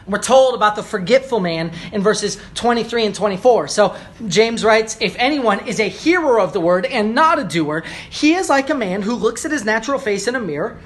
We're 0.06 0.18
told 0.18 0.54
about 0.54 0.76
the 0.76 0.84
forgetful 0.84 1.40
man 1.40 1.72
in 1.92 2.00
verses 2.00 2.38
23 2.54 3.06
and 3.06 3.14
24. 3.14 3.68
So 3.68 3.96
James 4.28 4.64
writes 4.64 4.96
If 5.00 5.16
anyone 5.18 5.66
is 5.66 5.80
a 5.80 5.88
hearer 5.88 6.38
of 6.38 6.52
the 6.52 6.60
word 6.60 6.86
and 6.86 7.14
not 7.14 7.40
a 7.40 7.44
doer, 7.44 7.82
he 8.08 8.34
is 8.34 8.48
like 8.48 8.70
a 8.70 8.74
man 8.74 9.02
who 9.02 9.14
looks 9.14 9.44
at 9.44 9.50
his 9.50 9.64
natural 9.64 9.98
face 9.98 10.28
in 10.28 10.36
a 10.36 10.40
mirror. 10.40 10.78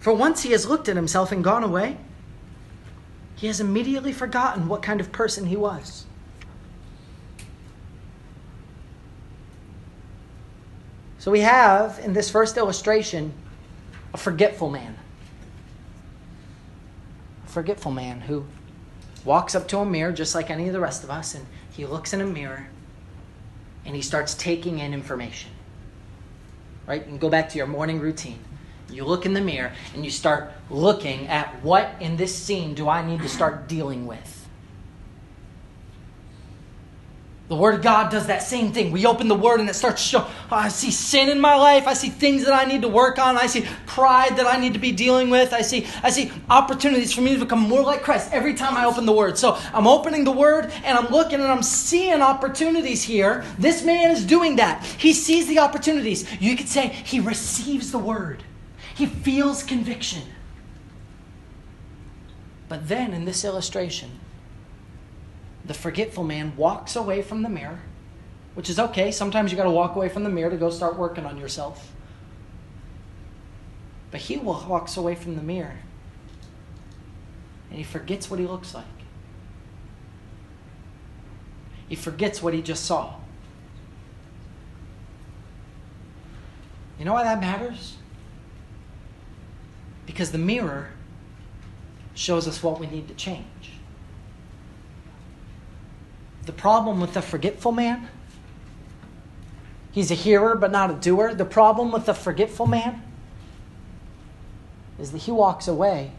For 0.00 0.14
once 0.14 0.42
he 0.42 0.52
has 0.52 0.66
looked 0.66 0.88
at 0.88 0.96
himself 0.96 1.30
and 1.30 1.44
gone 1.44 1.62
away, 1.62 1.98
he 3.36 3.48
has 3.48 3.60
immediately 3.60 4.12
forgotten 4.12 4.66
what 4.66 4.82
kind 4.82 5.00
of 5.00 5.12
person 5.12 5.46
he 5.46 5.56
was. 5.56 6.06
So 11.18 11.30
we 11.30 11.40
have 11.40 11.98
in 12.02 12.14
this 12.14 12.30
first 12.30 12.56
illustration 12.56 13.34
a 14.14 14.16
forgetful 14.16 14.70
man 14.70 14.96
forgetful 17.58 17.90
man 17.90 18.20
who 18.20 18.44
walks 19.24 19.52
up 19.56 19.66
to 19.66 19.78
a 19.78 19.84
mirror 19.84 20.12
just 20.12 20.32
like 20.32 20.48
any 20.48 20.68
of 20.68 20.72
the 20.72 20.78
rest 20.78 21.02
of 21.02 21.10
us 21.10 21.34
and 21.34 21.44
he 21.72 21.84
looks 21.84 22.12
in 22.12 22.20
a 22.20 22.24
mirror 22.24 22.68
and 23.84 23.96
he 23.96 24.00
starts 24.00 24.32
taking 24.36 24.78
in 24.78 24.94
information. 24.94 25.50
Right? 26.86 27.04
And 27.04 27.18
go 27.18 27.28
back 27.28 27.48
to 27.48 27.58
your 27.58 27.66
morning 27.66 27.98
routine. 27.98 28.38
You 28.88 29.04
look 29.04 29.26
in 29.26 29.34
the 29.34 29.40
mirror 29.40 29.72
and 29.92 30.04
you 30.04 30.10
start 30.12 30.52
looking 30.70 31.26
at 31.26 31.60
what 31.64 31.96
in 31.98 32.16
this 32.16 32.32
scene 32.32 32.74
do 32.74 32.88
I 32.88 33.04
need 33.04 33.22
to 33.22 33.28
start 33.28 33.66
dealing 33.66 34.06
with? 34.06 34.47
The 37.48 37.56
Word 37.56 37.76
of 37.76 37.82
God 37.82 38.10
does 38.10 38.26
that 38.26 38.42
same 38.42 38.72
thing. 38.72 38.92
We 38.92 39.06
open 39.06 39.26
the 39.26 39.34
Word 39.34 39.60
and 39.60 39.70
it 39.70 39.74
starts 39.74 40.02
to 40.02 40.08
show, 40.08 40.18
oh, 40.20 40.46
I 40.50 40.68
see 40.68 40.90
sin 40.90 41.30
in 41.30 41.40
my 41.40 41.56
life. 41.56 41.86
I 41.86 41.94
see 41.94 42.10
things 42.10 42.44
that 42.44 42.52
I 42.52 42.66
need 42.66 42.82
to 42.82 42.88
work 42.88 43.18
on. 43.18 43.38
I 43.38 43.46
see 43.46 43.64
pride 43.86 44.36
that 44.36 44.46
I 44.46 44.58
need 44.58 44.74
to 44.74 44.78
be 44.78 44.92
dealing 44.92 45.30
with. 45.30 45.54
I 45.54 45.62
see, 45.62 45.86
I 46.02 46.10
see 46.10 46.30
opportunities 46.50 47.10
for 47.10 47.22
me 47.22 47.32
to 47.32 47.40
become 47.40 47.60
more 47.60 47.82
like 47.82 48.02
Christ 48.02 48.30
every 48.34 48.52
time 48.52 48.76
I 48.76 48.84
open 48.84 49.06
the 49.06 49.12
Word. 49.12 49.38
So 49.38 49.58
I'm 49.72 49.86
opening 49.86 50.24
the 50.24 50.30
Word 50.30 50.70
and 50.84 50.98
I'm 50.98 51.06
looking 51.06 51.40
and 51.40 51.48
I'm 51.48 51.62
seeing 51.62 52.20
opportunities 52.20 53.02
here. 53.02 53.46
This 53.58 53.82
man 53.82 54.10
is 54.10 54.26
doing 54.26 54.56
that. 54.56 54.84
He 54.84 55.14
sees 55.14 55.46
the 55.46 55.60
opportunities. 55.60 56.30
You 56.42 56.54
could 56.54 56.68
say 56.68 56.88
he 56.88 57.18
receives 57.18 57.92
the 57.92 57.98
Word, 57.98 58.44
he 58.94 59.06
feels 59.06 59.62
conviction. 59.62 60.22
But 62.68 62.88
then 62.88 63.14
in 63.14 63.24
this 63.24 63.46
illustration, 63.46 64.17
the 65.68 65.74
forgetful 65.74 66.24
man 66.24 66.56
walks 66.56 66.96
away 66.96 67.20
from 67.20 67.42
the 67.42 67.48
mirror, 67.48 67.80
which 68.54 68.70
is 68.70 68.78
okay. 68.78 69.12
Sometimes 69.12 69.52
you 69.52 69.56
got 69.56 69.64
to 69.64 69.70
walk 69.70 69.94
away 69.94 70.08
from 70.08 70.24
the 70.24 70.30
mirror 70.30 70.50
to 70.50 70.56
go 70.56 70.70
start 70.70 70.96
working 70.96 71.26
on 71.26 71.36
yourself. 71.36 71.92
But 74.10 74.20
he 74.22 74.38
walks 74.38 74.96
away 74.96 75.14
from 75.14 75.36
the 75.36 75.42
mirror 75.42 75.76
and 77.68 77.76
he 77.76 77.84
forgets 77.84 78.30
what 78.30 78.40
he 78.40 78.46
looks 78.46 78.74
like. 78.74 78.84
He 81.86 81.94
forgets 81.94 82.42
what 82.42 82.54
he 82.54 82.62
just 82.62 82.86
saw. 82.86 83.14
You 86.98 87.04
know 87.04 87.12
why 87.12 87.24
that 87.24 87.40
matters? 87.40 87.96
Because 90.06 90.32
the 90.32 90.38
mirror 90.38 90.88
shows 92.14 92.48
us 92.48 92.62
what 92.62 92.80
we 92.80 92.86
need 92.86 93.06
to 93.08 93.14
change. 93.14 93.77
The 96.48 96.54
problem 96.54 96.98
with 96.98 97.12
the 97.12 97.20
forgetful 97.20 97.72
man, 97.72 98.08
he's 99.92 100.10
a 100.10 100.14
hearer 100.14 100.56
but 100.56 100.72
not 100.72 100.90
a 100.90 100.94
doer. 100.94 101.34
The 101.34 101.44
problem 101.44 101.92
with 101.92 102.06
the 102.06 102.14
forgetful 102.14 102.66
man 102.66 103.02
is 104.98 105.12
that 105.12 105.18
he 105.18 105.30
walks 105.30 105.68
away 105.68 106.12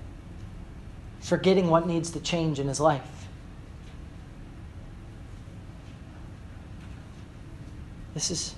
forgetting 1.19 1.71
what 1.71 1.87
needs 1.87 2.11
to 2.11 2.19
change 2.19 2.59
in 2.59 2.67
his 2.67 2.79
life. 2.79 3.27
This 8.13 8.29
is, 8.29 8.53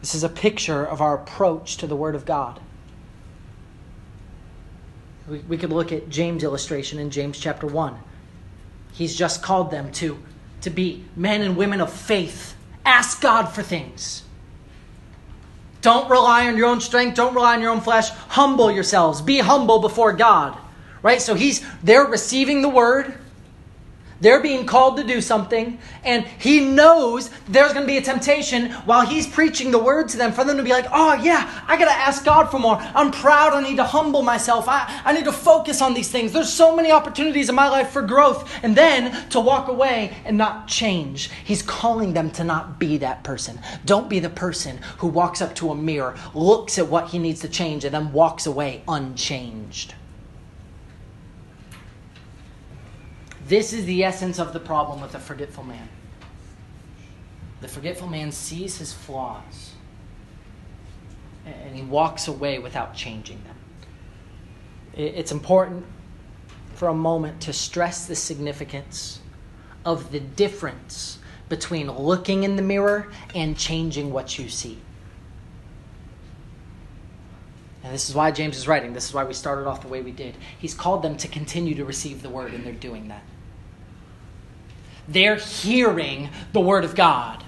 this 0.00 0.16
is 0.16 0.24
a 0.24 0.28
picture 0.28 0.84
of 0.84 1.00
our 1.00 1.14
approach 1.14 1.76
to 1.76 1.86
the 1.86 1.94
Word 1.94 2.16
of 2.16 2.24
God. 2.24 2.58
We, 5.28 5.38
we 5.38 5.56
could 5.56 5.70
look 5.70 5.92
at 5.92 6.08
James' 6.08 6.42
illustration 6.42 6.98
in 6.98 7.10
James 7.10 7.38
chapter 7.38 7.68
1. 7.68 7.96
He's 8.92 9.16
just 9.16 9.42
called 9.42 9.70
them 9.70 9.90
to, 9.92 10.18
to 10.62 10.70
be 10.70 11.04
men 11.16 11.42
and 11.42 11.56
women 11.56 11.80
of 11.80 11.92
faith. 11.92 12.54
Ask 12.84 13.20
God 13.20 13.46
for 13.46 13.62
things. 13.62 14.22
Don't 15.80 16.08
rely 16.08 16.46
on 16.46 16.56
your 16.56 16.66
own 16.66 16.80
strength. 16.80 17.16
Don't 17.16 17.34
rely 17.34 17.54
on 17.54 17.60
your 17.60 17.72
own 17.72 17.80
flesh. 17.80 18.10
Humble 18.10 18.70
yourselves. 18.70 19.20
Be 19.20 19.38
humble 19.38 19.80
before 19.80 20.12
God. 20.12 20.56
Right? 21.02 21.20
So 21.20 21.34
he's 21.34 21.64
they're 21.82 22.04
receiving 22.04 22.62
the 22.62 22.68
word. 22.68 23.18
They're 24.22 24.40
being 24.40 24.66
called 24.66 24.98
to 24.98 25.02
do 25.04 25.20
something, 25.20 25.80
and 26.04 26.24
he 26.38 26.60
knows 26.60 27.28
there's 27.48 27.72
going 27.72 27.84
to 27.84 27.92
be 27.92 27.96
a 27.96 28.02
temptation 28.02 28.70
while 28.86 29.04
he's 29.04 29.26
preaching 29.26 29.72
the 29.72 29.80
word 29.80 30.10
to 30.10 30.16
them 30.16 30.30
for 30.30 30.44
them 30.44 30.58
to 30.58 30.62
be 30.62 30.70
like, 30.70 30.86
oh, 30.92 31.14
yeah, 31.14 31.50
I 31.66 31.76
got 31.76 31.86
to 31.86 31.90
ask 31.98 32.24
God 32.24 32.48
for 32.48 32.60
more. 32.60 32.76
I'm 32.76 33.10
proud. 33.10 33.52
I 33.52 33.60
need 33.68 33.78
to 33.78 33.84
humble 33.84 34.22
myself. 34.22 34.66
I, 34.68 35.02
I 35.04 35.12
need 35.12 35.24
to 35.24 35.32
focus 35.32 35.82
on 35.82 35.92
these 35.92 36.08
things. 36.08 36.32
There's 36.32 36.52
so 36.52 36.76
many 36.76 36.92
opportunities 36.92 37.48
in 37.48 37.56
my 37.56 37.68
life 37.68 37.90
for 37.90 38.00
growth. 38.00 38.48
And 38.62 38.76
then 38.76 39.28
to 39.30 39.40
walk 39.40 39.66
away 39.66 40.16
and 40.24 40.38
not 40.38 40.68
change. 40.68 41.28
He's 41.44 41.62
calling 41.62 42.12
them 42.12 42.30
to 42.32 42.44
not 42.44 42.78
be 42.78 42.98
that 42.98 43.24
person. 43.24 43.58
Don't 43.84 44.08
be 44.08 44.20
the 44.20 44.30
person 44.30 44.78
who 44.98 45.08
walks 45.08 45.42
up 45.42 45.52
to 45.56 45.72
a 45.72 45.74
mirror, 45.74 46.14
looks 46.32 46.78
at 46.78 46.86
what 46.86 47.08
he 47.08 47.18
needs 47.18 47.40
to 47.40 47.48
change, 47.48 47.84
and 47.84 47.92
then 47.92 48.12
walks 48.12 48.46
away 48.46 48.84
unchanged. 48.86 49.94
This 53.46 53.72
is 53.72 53.84
the 53.84 54.04
essence 54.04 54.38
of 54.38 54.52
the 54.52 54.60
problem 54.60 55.00
with 55.00 55.12
the 55.12 55.18
forgetful 55.18 55.64
man. 55.64 55.88
The 57.60 57.68
forgetful 57.68 58.08
man 58.08 58.32
sees 58.32 58.78
his 58.78 58.92
flaws 58.92 59.72
and 61.44 61.74
he 61.74 61.82
walks 61.82 62.28
away 62.28 62.58
without 62.58 62.94
changing 62.94 63.42
them. 63.44 63.56
It's 64.94 65.32
important 65.32 65.84
for 66.74 66.88
a 66.88 66.94
moment 66.94 67.40
to 67.42 67.52
stress 67.52 68.06
the 68.06 68.16
significance 68.16 69.20
of 69.84 70.12
the 70.12 70.20
difference 70.20 71.18
between 71.48 71.90
looking 71.90 72.44
in 72.44 72.56
the 72.56 72.62
mirror 72.62 73.10
and 73.34 73.56
changing 73.56 74.12
what 74.12 74.38
you 74.38 74.48
see. 74.48 74.78
And 77.84 77.92
this 77.92 78.08
is 78.08 78.14
why 78.14 78.30
James 78.30 78.56
is 78.56 78.68
writing. 78.68 78.92
This 78.92 79.08
is 79.08 79.14
why 79.14 79.24
we 79.24 79.34
started 79.34 79.66
off 79.66 79.82
the 79.82 79.88
way 79.88 80.02
we 80.02 80.12
did. 80.12 80.36
He's 80.58 80.74
called 80.74 81.02
them 81.02 81.16
to 81.16 81.28
continue 81.28 81.74
to 81.74 81.84
receive 81.84 82.22
the 82.22 82.30
word, 82.30 82.54
and 82.54 82.64
they're 82.64 82.72
doing 82.72 83.08
that. 83.08 83.22
They're 85.08 85.36
hearing 85.36 86.30
the 86.52 86.60
Word 86.60 86.84
of 86.84 86.94
God. 86.94 87.42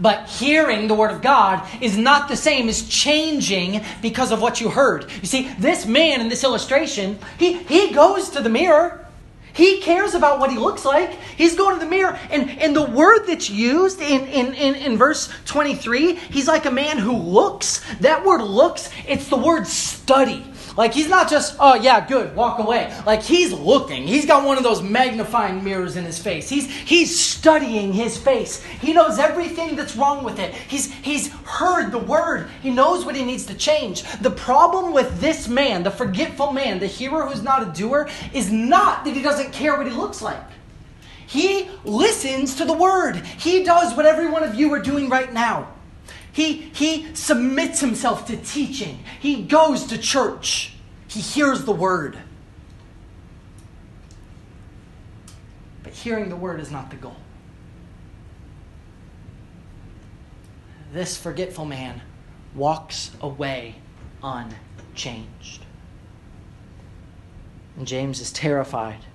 But 0.00 0.28
hearing 0.28 0.88
the 0.88 0.94
Word 0.94 1.12
of 1.12 1.22
God 1.22 1.66
is 1.80 1.96
not 1.96 2.28
the 2.28 2.36
same 2.36 2.68
as 2.68 2.88
changing 2.88 3.82
because 4.02 4.32
of 4.32 4.42
what 4.42 4.60
you 4.60 4.68
heard. 4.68 5.06
You 5.20 5.28
see, 5.28 5.48
this 5.58 5.86
man 5.86 6.20
in 6.20 6.28
this 6.28 6.42
illustration, 6.42 7.18
he, 7.38 7.54
he 7.54 7.92
goes 7.92 8.30
to 8.30 8.40
the 8.40 8.48
mirror. 8.48 9.06
He 9.52 9.80
cares 9.80 10.14
about 10.14 10.38
what 10.38 10.50
he 10.50 10.58
looks 10.58 10.84
like. 10.84 11.12
He's 11.36 11.56
going 11.56 11.78
to 11.78 11.84
the 11.84 11.90
mirror. 11.90 12.18
And, 12.30 12.50
and 12.60 12.76
the 12.76 12.84
word 12.84 13.26
that's 13.26 13.48
used 13.48 14.02
in, 14.02 14.26
in, 14.26 14.52
in, 14.52 14.74
in 14.74 14.98
verse 14.98 15.32
23, 15.46 16.14
he's 16.14 16.46
like 16.46 16.66
a 16.66 16.70
man 16.70 16.98
who 16.98 17.16
looks. 17.16 17.82
That 18.00 18.24
word 18.24 18.42
looks, 18.42 18.90
it's 19.08 19.28
the 19.28 19.36
word 19.36 19.66
study. 19.66 20.44
Like 20.76 20.92
he's 20.92 21.08
not 21.08 21.30
just, 21.30 21.56
oh 21.58 21.74
yeah, 21.74 22.06
good, 22.06 22.36
walk 22.36 22.58
away. 22.58 22.94
Like 23.06 23.22
he's 23.22 23.52
looking. 23.52 24.06
He's 24.06 24.26
got 24.26 24.44
one 24.44 24.58
of 24.58 24.64
those 24.64 24.82
magnifying 24.82 25.64
mirrors 25.64 25.96
in 25.96 26.04
his 26.04 26.18
face. 26.18 26.48
He's 26.48 26.70
he's 26.70 27.18
studying 27.18 27.92
his 27.92 28.18
face. 28.18 28.62
He 28.62 28.92
knows 28.92 29.18
everything 29.18 29.74
that's 29.76 29.96
wrong 29.96 30.22
with 30.22 30.38
it. 30.38 30.54
He's 30.54 30.92
he's 30.92 31.32
heard 31.32 31.90
the 31.90 31.98
word. 31.98 32.48
He 32.62 32.70
knows 32.70 33.04
what 33.04 33.16
he 33.16 33.24
needs 33.24 33.46
to 33.46 33.54
change. 33.54 34.02
The 34.20 34.30
problem 34.30 34.92
with 34.92 35.20
this 35.20 35.48
man, 35.48 35.82
the 35.82 35.90
forgetful 35.90 36.52
man, 36.52 36.78
the 36.78 36.86
hearer 36.86 37.26
who's 37.26 37.42
not 37.42 37.62
a 37.62 37.72
doer, 37.72 38.08
is 38.34 38.52
not 38.52 39.04
that 39.04 39.14
he 39.14 39.22
doesn't 39.22 39.52
care 39.52 39.76
what 39.76 39.86
he 39.86 39.92
looks 39.92 40.20
like. 40.20 40.44
He 41.26 41.68
listens 41.84 42.54
to 42.56 42.64
the 42.64 42.72
word. 42.72 43.16
He 43.16 43.64
does 43.64 43.96
what 43.96 44.06
every 44.06 44.28
one 44.28 44.44
of 44.44 44.54
you 44.54 44.72
are 44.74 44.80
doing 44.80 45.08
right 45.08 45.32
now. 45.32 45.72
He, 46.36 46.52
he 46.74 47.14
submits 47.14 47.80
himself 47.80 48.26
to 48.26 48.36
teaching. 48.36 48.98
He 49.20 49.44
goes 49.44 49.86
to 49.86 49.96
church. 49.96 50.74
He 51.08 51.20
hears 51.20 51.64
the 51.64 51.72
word. 51.72 52.18
But 55.82 55.94
hearing 55.94 56.28
the 56.28 56.36
word 56.36 56.60
is 56.60 56.70
not 56.70 56.90
the 56.90 56.96
goal. 56.96 57.16
This 60.92 61.16
forgetful 61.16 61.64
man 61.64 62.02
walks 62.54 63.12
away 63.22 63.76
unchanged. 64.22 65.64
And 67.78 67.86
James 67.86 68.20
is 68.20 68.30
terrified 68.30 69.06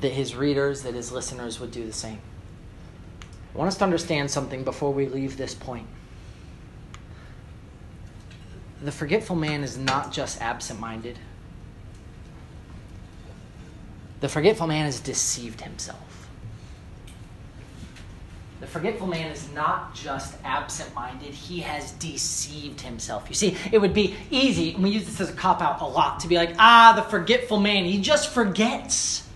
that 0.00 0.12
his 0.12 0.34
readers, 0.34 0.84
that 0.84 0.94
his 0.94 1.12
listeners 1.12 1.60
would 1.60 1.70
do 1.70 1.84
the 1.84 1.92
same. 1.92 2.20
I 3.56 3.58
want 3.58 3.68
us 3.68 3.78
to 3.78 3.84
understand 3.84 4.30
something 4.30 4.64
before 4.64 4.92
we 4.92 5.06
leave 5.06 5.38
this 5.38 5.54
point. 5.54 5.86
The 8.82 8.92
forgetful 8.92 9.34
man 9.34 9.64
is 9.64 9.78
not 9.78 10.12
just 10.12 10.42
absent 10.42 10.78
minded, 10.78 11.18
the 14.20 14.28
forgetful 14.28 14.66
man 14.66 14.84
has 14.84 15.00
deceived 15.00 15.62
himself. 15.62 16.28
The 18.60 18.66
forgetful 18.66 19.06
man 19.06 19.30
is 19.30 19.50
not 19.54 19.94
just 19.94 20.34
absent 20.44 20.94
minded, 20.94 21.32
he 21.32 21.60
has 21.60 21.92
deceived 21.92 22.82
himself. 22.82 23.24
You 23.30 23.34
see, 23.34 23.56
it 23.72 23.78
would 23.78 23.94
be 23.94 24.16
easy, 24.30 24.74
and 24.74 24.82
we 24.82 24.90
use 24.90 25.06
this 25.06 25.18
as 25.18 25.30
a 25.30 25.32
cop 25.32 25.62
out 25.62 25.80
a 25.80 25.86
lot, 25.86 26.20
to 26.20 26.28
be 26.28 26.36
like, 26.36 26.54
ah, 26.58 26.92
the 26.94 27.02
forgetful 27.02 27.58
man, 27.58 27.86
he 27.86 28.02
just 28.02 28.28
forgets. 28.28 29.26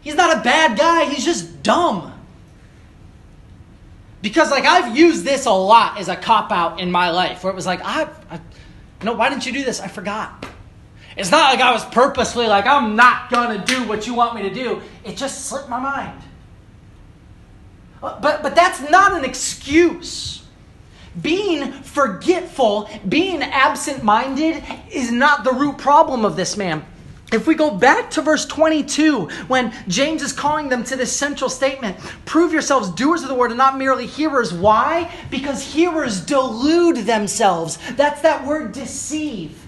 He's 0.00 0.14
not 0.14 0.38
a 0.38 0.40
bad 0.40 0.78
guy, 0.78 1.04
he's 1.04 1.26
just 1.26 1.62
dumb. 1.62 2.13
Because 4.24 4.50
like 4.50 4.64
I've 4.64 4.96
used 4.96 5.22
this 5.22 5.44
a 5.44 5.50
lot 5.50 5.98
as 5.98 6.08
a 6.08 6.16
cop 6.16 6.50
out 6.50 6.80
in 6.80 6.90
my 6.90 7.10
life, 7.10 7.44
where 7.44 7.52
it 7.52 7.54
was 7.54 7.66
like, 7.66 7.82
I, 7.84 8.08
I, 8.30 9.10
why 9.12 9.28
didn't 9.28 9.44
you 9.44 9.52
do 9.52 9.62
this? 9.62 9.80
I 9.80 9.88
forgot. 9.88 10.46
It's 11.14 11.30
not 11.30 11.52
like 11.52 11.60
I 11.62 11.72
was 11.74 11.84
purposely 11.84 12.46
like, 12.46 12.64
I'm 12.64 12.96
not 12.96 13.30
gonna 13.30 13.62
do 13.62 13.86
what 13.86 14.06
you 14.06 14.14
want 14.14 14.34
me 14.34 14.40
to 14.48 14.54
do. 14.54 14.80
It 15.04 15.18
just 15.18 15.44
slipped 15.44 15.68
my 15.68 15.78
mind. 15.78 16.22
Uh, 18.02 18.18
but 18.18 18.42
but 18.42 18.54
that's 18.54 18.80
not 18.88 19.12
an 19.12 19.26
excuse. 19.26 20.42
Being 21.20 21.70
forgetful, 21.70 22.88
being 23.06 23.42
absent 23.42 24.02
minded 24.02 24.64
is 24.90 25.12
not 25.12 25.44
the 25.44 25.52
root 25.52 25.76
problem 25.76 26.24
of 26.24 26.34
this 26.34 26.56
man. 26.56 26.82
If 27.34 27.48
we 27.48 27.56
go 27.56 27.72
back 27.72 28.12
to 28.12 28.22
verse 28.22 28.46
22, 28.46 29.28
when 29.48 29.74
James 29.88 30.22
is 30.22 30.32
calling 30.32 30.68
them 30.68 30.84
to 30.84 30.94
this 30.94 31.14
central 31.14 31.50
statement, 31.50 31.98
prove 32.24 32.52
yourselves 32.52 32.90
doers 32.90 33.22
of 33.22 33.28
the 33.28 33.34
word 33.34 33.50
and 33.50 33.58
not 33.58 33.76
merely 33.76 34.06
hearers. 34.06 34.54
Why? 34.54 35.12
Because 35.32 35.60
hearers 35.60 36.20
delude 36.20 36.98
themselves. 36.98 37.76
That's 37.96 38.22
that 38.22 38.46
word 38.46 38.70
deceive. 38.70 39.66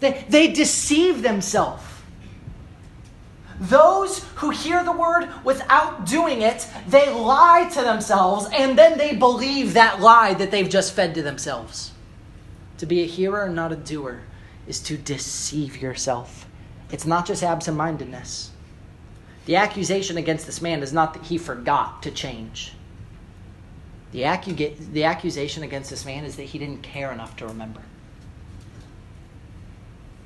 They, 0.00 0.24
they 0.28 0.48
deceive 0.48 1.22
themselves. 1.22 1.84
Those 3.60 4.24
who 4.36 4.50
hear 4.50 4.82
the 4.82 4.90
word 4.90 5.28
without 5.44 6.04
doing 6.04 6.42
it, 6.42 6.66
they 6.88 7.12
lie 7.12 7.70
to 7.74 7.82
themselves 7.82 8.48
and 8.52 8.76
then 8.76 8.98
they 8.98 9.14
believe 9.14 9.74
that 9.74 10.00
lie 10.00 10.34
that 10.34 10.50
they've 10.50 10.68
just 10.68 10.94
fed 10.94 11.14
to 11.14 11.22
themselves. 11.22 11.92
To 12.78 12.86
be 12.86 13.02
a 13.02 13.06
hearer 13.06 13.44
and 13.44 13.54
not 13.54 13.70
a 13.70 13.76
doer 13.76 14.22
is 14.66 14.80
to 14.80 14.96
deceive 14.96 15.80
yourself. 15.80 16.46
It's 16.90 17.06
not 17.06 17.26
just 17.26 17.42
absent 17.42 17.76
mindedness. 17.76 18.50
The 19.46 19.56
accusation 19.56 20.16
against 20.16 20.46
this 20.46 20.60
man 20.62 20.82
is 20.82 20.92
not 20.92 21.14
that 21.14 21.24
he 21.24 21.38
forgot 21.38 22.02
to 22.02 22.10
change. 22.10 22.74
The, 24.12 24.22
accu- 24.22 24.92
the 24.92 25.04
accusation 25.04 25.62
against 25.62 25.90
this 25.90 26.04
man 26.04 26.24
is 26.24 26.36
that 26.36 26.44
he 26.44 26.58
didn't 26.58 26.82
care 26.82 27.12
enough 27.12 27.36
to 27.36 27.46
remember. 27.46 27.80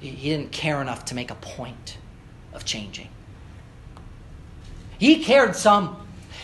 he 0.01 0.11
didn't 0.31 0.53
care 0.53 0.83
enough 0.83 1.05
to 1.07 1.15
make 1.15 1.31
a 1.31 1.35
point 1.37 1.99
of 2.53 2.65
changing. 2.65 3.09
He 4.99 5.23
cared 5.25 5.57
some. 5.57 5.97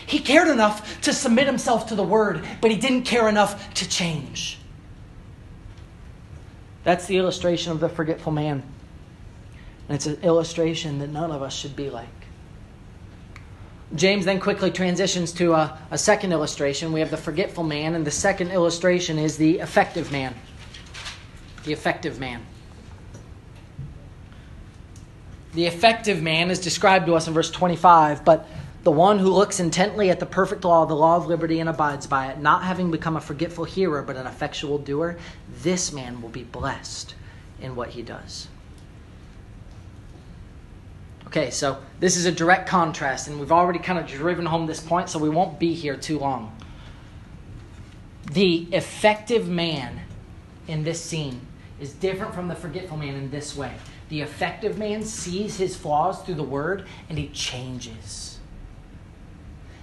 He 0.05 0.19
cared 0.19 0.47
enough 0.47 1.01
to 1.01 1.13
submit 1.13 1.45
himself 1.47 1.87
to 1.87 1.95
the 1.95 2.03
word, 2.03 2.45
but 2.61 2.71
he 2.71 2.77
didn't 2.77 3.03
care 3.03 3.29
enough 3.29 3.73
to 3.75 3.87
change. 3.87 4.59
That's 6.83 7.05
the 7.05 7.17
illustration 7.17 7.71
of 7.71 7.79
the 7.79 7.89
forgetful 7.89 8.31
man. 8.31 8.63
And 9.87 9.95
it's 9.95 10.05
an 10.05 10.19
illustration 10.23 10.99
that 10.99 11.09
none 11.09 11.31
of 11.31 11.41
us 11.41 11.53
should 11.53 11.75
be 11.75 11.89
like. 11.89 12.07
James 13.93 14.23
then 14.23 14.39
quickly 14.39 14.71
transitions 14.71 15.33
to 15.33 15.53
a, 15.53 15.77
a, 15.91 15.97
second 15.97 16.31
illustration. 16.31 16.93
We 16.93 17.01
have 17.01 17.11
the 17.11 17.17
forgetful 17.17 17.65
man, 17.65 17.93
and 17.93 18.07
the 18.07 18.11
second 18.11 18.51
illustration 18.51 19.19
is 19.19 19.35
the 19.35 19.59
effective 19.59 20.11
man. 20.11 20.33
The 21.65 21.73
effective 21.73 22.17
man. 22.17 22.45
The 25.53 25.65
effective 25.65 26.21
man 26.21 26.49
is 26.49 26.59
described 26.59 27.05
to 27.07 27.15
us 27.15 27.27
in 27.27 27.33
verse 27.33 27.51
25, 27.51 28.23
but 28.23 28.47
the 28.83 28.91
one 28.91 29.19
who 29.19 29.29
looks 29.29 29.59
intently 29.59 30.09
at 30.09 30.19
the 30.19 30.25
perfect 30.25 30.63
law, 30.65 30.85
the 30.85 30.95
law 30.95 31.15
of 31.15 31.27
liberty, 31.27 31.59
and 31.59 31.69
abides 31.69 32.07
by 32.07 32.27
it, 32.27 32.39
not 32.39 32.63
having 32.63 32.89
become 32.89 33.15
a 33.15 33.21
forgetful 33.21 33.65
hearer, 33.65 34.01
but 34.01 34.15
an 34.15 34.25
effectual 34.25 34.77
doer, 34.79 35.17
this 35.61 35.93
man 35.93 36.21
will 36.21 36.29
be 36.29 36.43
blessed 36.43 37.13
in 37.61 37.75
what 37.75 37.89
he 37.89 38.01
does. 38.01 38.47
Okay, 41.27 41.51
so 41.51 41.77
this 41.99 42.17
is 42.17 42.25
a 42.25 42.31
direct 42.31 42.67
contrast, 42.67 43.27
and 43.27 43.39
we've 43.39 43.51
already 43.51 43.79
kind 43.79 43.99
of 43.99 44.07
driven 44.07 44.45
home 44.45 44.65
this 44.65 44.81
point, 44.81 45.09
so 45.09 45.19
we 45.19 45.29
won't 45.29 45.59
be 45.59 45.73
here 45.73 45.95
too 45.95 46.17
long. 46.19 46.55
The 48.31 48.67
effective 48.71 49.47
man 49.47 50.01
in 50.67 50.83
this 50.83 51.01
scene 51.01 51.41
is 51.79 51.93
different 51.93 52.33
from 52.33 52.47
the 52.47 52.55
forgetful 52.55 52.97
man 52.97 53.15
in 53.15 53.29
this 53.29 53.55
way. 53.55 53.73
The 54.09 54.21
effective 54.21 54.77
man 54.77 55.03
sees 55.03 55.57
his 55.57 55.75
flaws 55.75 56.21
through 56.21 56.35
the 56.35 56.43
word 56.43 56.85
and 57.09 57.17
he 57.17 57.29
changes. 57.29 58.30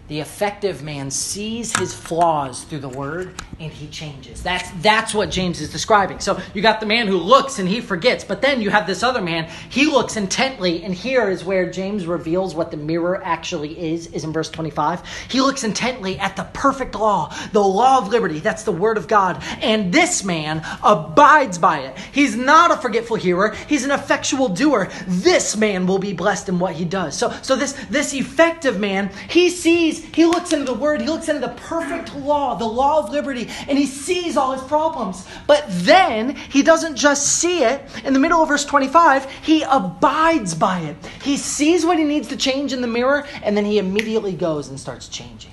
The 0.08 0.20
effective 0.20 0.82
man 0.82 1.10
sees 1.10 1.76
his 1.78 1.92
flaws 1.92 2.64
through 2.64 2.78
the 2.78 2.88
word 2.88 3.34
and 3.60 3.70
he 3.70 3.88
changes. 3.88 4.42
That's, 4.42 4.70
that's 4.80 5.12
what 5.12 5.30
James 5.30 5.60
is 5.60 5.70
describing. 5.70 6.18
So 6.20 6.40
you 6.54 6.62
got 6.62 6.80
the 6.80 6.86
man 6.86 7.06
who 7.06 7.18
looks 7.18 7.58
and 7.58 7.68
he 7.68 7.82
forgets, 7.82 8.24
but 8.24 8.40
then 8.40 8.62
you 8.62 8.70
have 8.70 8.86
this 8.86 9.02
other 9.02 9.20
man. 9.20 9.50
He 9.68 9.84
looks 9.84 10.16
intently, 10.16 10.82
and 10.82 10.94
here 10.94 11.28
is 11.28 11.44
where 11.44 11.70
James 11.70 12.06
reveals 12.06 12.54
what 12.54 12.70
the 12.70 12.76
mirror 12.78 13.20
actually 13.22 13.78
is, 13.78 14.06
is 14.08 14.24
in 14.24 14.32
verse 14.32 14.48
25. 14.48 15.02
He 15.28 15.42
looks 15.42 15.62
intently 15.62 16.18
at 16.18 16.36
the 16.36 16.44
perfect 16.54 16.94
law, 16.94 17.34
the 17.52 17.62
law 17.62 17.98
of 17.98 18.08
liberty. 18.08 18.38
That's 18.38 18.62
the 18.62 18.72
word 18.72 18.96
of 18.96 19.08
God. 19.08 19.42
And 19.60 19.92
this 19.92 20.24
man 20.24 20.64
abides 20.82 21.58
by 21.58 21.80
it. 21.80 21.98
He's 22.12 22.34
not 22.34 22.70
a 22.70 22.76
forgetful 22.76 23.16
hearer, 23.16 23.54
he's 23.68 23.84
an 23.84 23.90
effectual 23.90 24.48
doer. 24.48 24.88
This 25.06 25.56
man 25.56 25.86
will 25.86 25.98
be 25.98 26.14
blessed 26.14 26.48
in 26.48 26.58
what 26.58 26.74
he 26.74 26.86
does. 26.86 27.14
So, 27.18 27.30
so 27.42 27.56
this, 27.56 27.72
this 27.90 28.14
effective 28.14 28.78
man, 28.78 29.10
he 29.28 29.50
sees 29.50 29.97
he 30.06 30.24
looks 30.24 30.52
into 30.52 30.64
the 30.64 30.74
Word, 30.74 31.00
he 31.00 31.06
looks 31.06 31.28
into 31.28 31.40
the 31.40 31.54
perfect 31.54 32.14
law, 32.14 32.54
the 32.54 32.64
law 32.64 32.98
of 33.02 33.10
liberty, 33.10 33.48
and 33.68 33.78
he 33.78 33.86
sees 33.86 34.36
all 34.36 34.52
his 34.52 34.62
problems. 34.62 35.26
But 35.46 35.64
then 35.68 36.36
he 36.36 36.62
doesn't 36.62 36.96
just 36.96 37.26
see 37.40 37.62
it. 37.64 37.82
In 38.04 38.12
the 38.12 38.18
middle 38.18 38.42
of 38.42 38.48
verse 38.48 38.64
25, 38.64 39.30
he 39.42 39.62
abides 39.62 40.54
by 40.54 40.80
it. 40.80 40.96
He 41.22 41.36
sees 41.36 41.84
what 41.84 41.98
he 41.98 42.04
needs 42.04 42.28
to 42.28 42.36
change 42.36 42.72
in 42.72 42.80
the 42.80 42.86
mirror, 42.86 43.26
and 43.42 43.56
then 43.56 43.64
he 43.64 43.78
immediately 43.78 44.34
goes 44.34 44.68
and 44.68 44.78
starts 44.78 45.08
changing. 45.08 45.52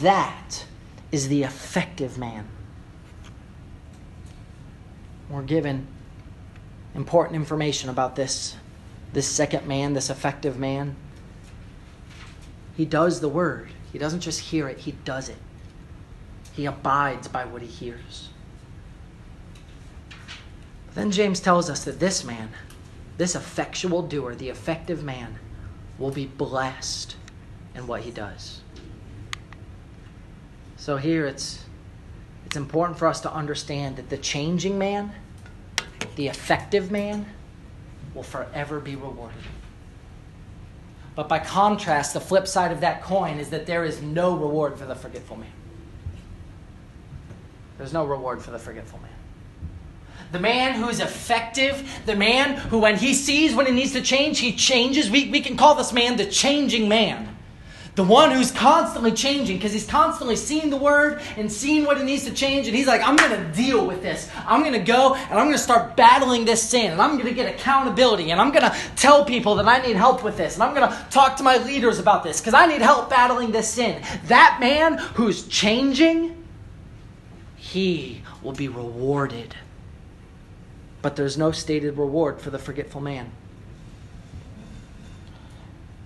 That 0.00 0.64
is 1.10 1.28
the 1.28 1.42
effective 1.42 2.18
man. 2.18 2.48
We're 5.30 5.42
given 5.42 5.86
important 6.94 7.36
information 7.36 7.90
about 7.90 8.16
this, 8.16 8.56
this 9.12 9.26
second 9.26 9.66
man, 9.66 9.92
this 9.92 10.10
effective 10.10 10.58
man. 10.58 10.96
He 12.78 12.84
does 12.84 13.18
the 13.18 13.28
word. 13.28 13.70
He 13.92 13.98
doesn't 13.98 14.20
just 14.20 14.38
hear 14.38 14.68
it, 14.68 14.78
he 14.78 14.92
does 14.92 15.28
it. 15.28 15.36
He 16.52 16.64
abides 16.64 17.26
by 17.26 17.44
what 17.44 17.60
he 17.60 17.66
hears. 17.66 18.28
then 20.94 21.10
James 21.10 21.40
tells 21.40 21.68
us 21.68 21.84
that 21.84 21.98
this 21.98 22.24
man, 22.24 22.50
this 23.16 23.34
effectual 23.34 24.02
doer, 24.02 24.36
the 24.36 24.48
effective 24.48 25.02
man, 25.02 25.40
will 25.98 26.12
be 26.12 26.26
blessed 26.26 27.16
in 27.74 27.88
what 27.88 28.02
he 28.02 28.12
does. 28.12 28.60
So 30.76 30.98
here 30.98 31.26
it's 31.26 31.64
it's 32.46 32.56
important 32.56 32.96
for 32.96 33.08
us 33.08 33.20
to 33.22 33.32
understand 33.32 33.96
that 33.96 34.08
the 34.08 34.18
changing 34.18 34.78
man, 34.78 35.12
the 36.14 36.28
effective 36.28 36.92
man, 36.92 37.26
will 38.14 38.22
forever 38.22 38.78
be 38.78 38.94
rewarded. 38.94 39.42
But 41.18 41.28
by 41.28 41.40
contrast, 41.40 42.14
the 42.14 42.20
flip 42.20 42.46
side 42.46 42.70
of 42.70 42.82
that 42.82 43.02
coin 43.02 43.40
is 43.40 43.50
that 43.50 43.66
there 43.66 43.84
is 43.84 44.00
no 44.00 44.36
reward 44.36 44.78
for 44.78 44.86
the 44.86 44.94
forgetful 44.94 45.36
man. 45.36 45.50
There's 47.76 47.92
no 47.92 48.04
reward 48.04 48.40
for 48.40 48.52
the 48.52 48.58
forgetful 48.60 49.00
man. 49.00 49.10
The 50.30 50.38
man 50.38 50.80
who's 50.80 51.00
effective, 51.00 52.00
the 52.06 52.14
man 52.14 52.54
who, 52.54 52.78
when 52.78 52.96
he 52.96 53.14
sees 53.14 53.52
when 53.52 53.66
he 53.66 53.72
needs 53.72 53.94
to 53.94 54.00
change, 54.00 54.38
he 54.38 54.52
changes. 54.52 55.10
We, 55.10 55.28
we 55.28 55.40
can 55.40 55.56
call 55.56 55.74
this 55.74 55.92
man 55.92 56.18
the 56.18 56.24
changing 56.24 56.88
man. 56.88 57.36
The 57.98 58.04
one 58.04 58.30
who's 58.30 58.52
constantly 58.52 59.10
changing 59.10 59.56
because 59.56 59.72
he's 59.72 59.84
constantly 59.84 60.36
seeing 60.36 60.70
the 60.70 60.76
word 60.76 61.20
and 61.36 61.50
seeing 61.50 61.84
what 61.84 61.98
he 61.98 62.04
needs 62.04 62.22
to 62.26 62.30
change. 62.32 62.68
And 62.68 62.76
he's 62.76 62.86
like, 62.86 63.02
I'm 63.02 63.16
going 63.16 63.32
to 63.32 63.52
deal 63.52 63.84
with 63.84 64.02
this. 64.02 64.30
I'm 64.46 64.60
going 64.60 64.74
to 64.74 64.78
go 64.78 65.16
and 65.16 65.32
I'm 65.32 65.46
going 65.46 65.56
to 65.56 65.58
start 65.58 65.96
battling 65.96 66.44
this 66.44 66.62
sin. 66.62 66.92
And 66.92 67.02
I'm 67.02 67.14
going 67.14 67.26
to 67.26 67.34
get 67.34 67.52
accountability. 67.52 68.30
And 68.30 68.40
I'm 68.40 68.52
going 68.52 68.62
to 68.62 68.76
tell 68.94 69.24
people 69.24 69.56
that 69.56 69.66
I 69.66 69.84
need 69.84 69.96
help 69.96 70.22
with 70.22 70.36
this. 70.36 70.54
And 70.54 70.62
I'm 70.62 70.76
going 70.76 70.88
to 70.88 71.06
talk 71.10 71.38
to 71.38 71.42
my 71.42 71.56
leaders 71.56 71.98
about 71.98 72.22
this 72.22 72.40
because 72.40 72.54
I 72.54 72.66
need 72.66 72.82
help 72.82 73.10
battling 73.10 73.50
this 73.50 73.68
sin. 73.68 74.00
That 74.26 74.58
man 74.60 74.98
who's 74.98 75.48
changing, 75.48 76.40
he 77.56 78.22
will 78.44 78.52
be 78.52 78.68
rewarded. 78.68 79.56
But 81.02 81.16
there's 81.16 81.36
no 81.36 81.50
stated 81.50 81.98
reward 81.98 82.40
for 82.40 82.50
the 82.50 82.60
forgetful 82.60 83.00
man. 83.00 83.32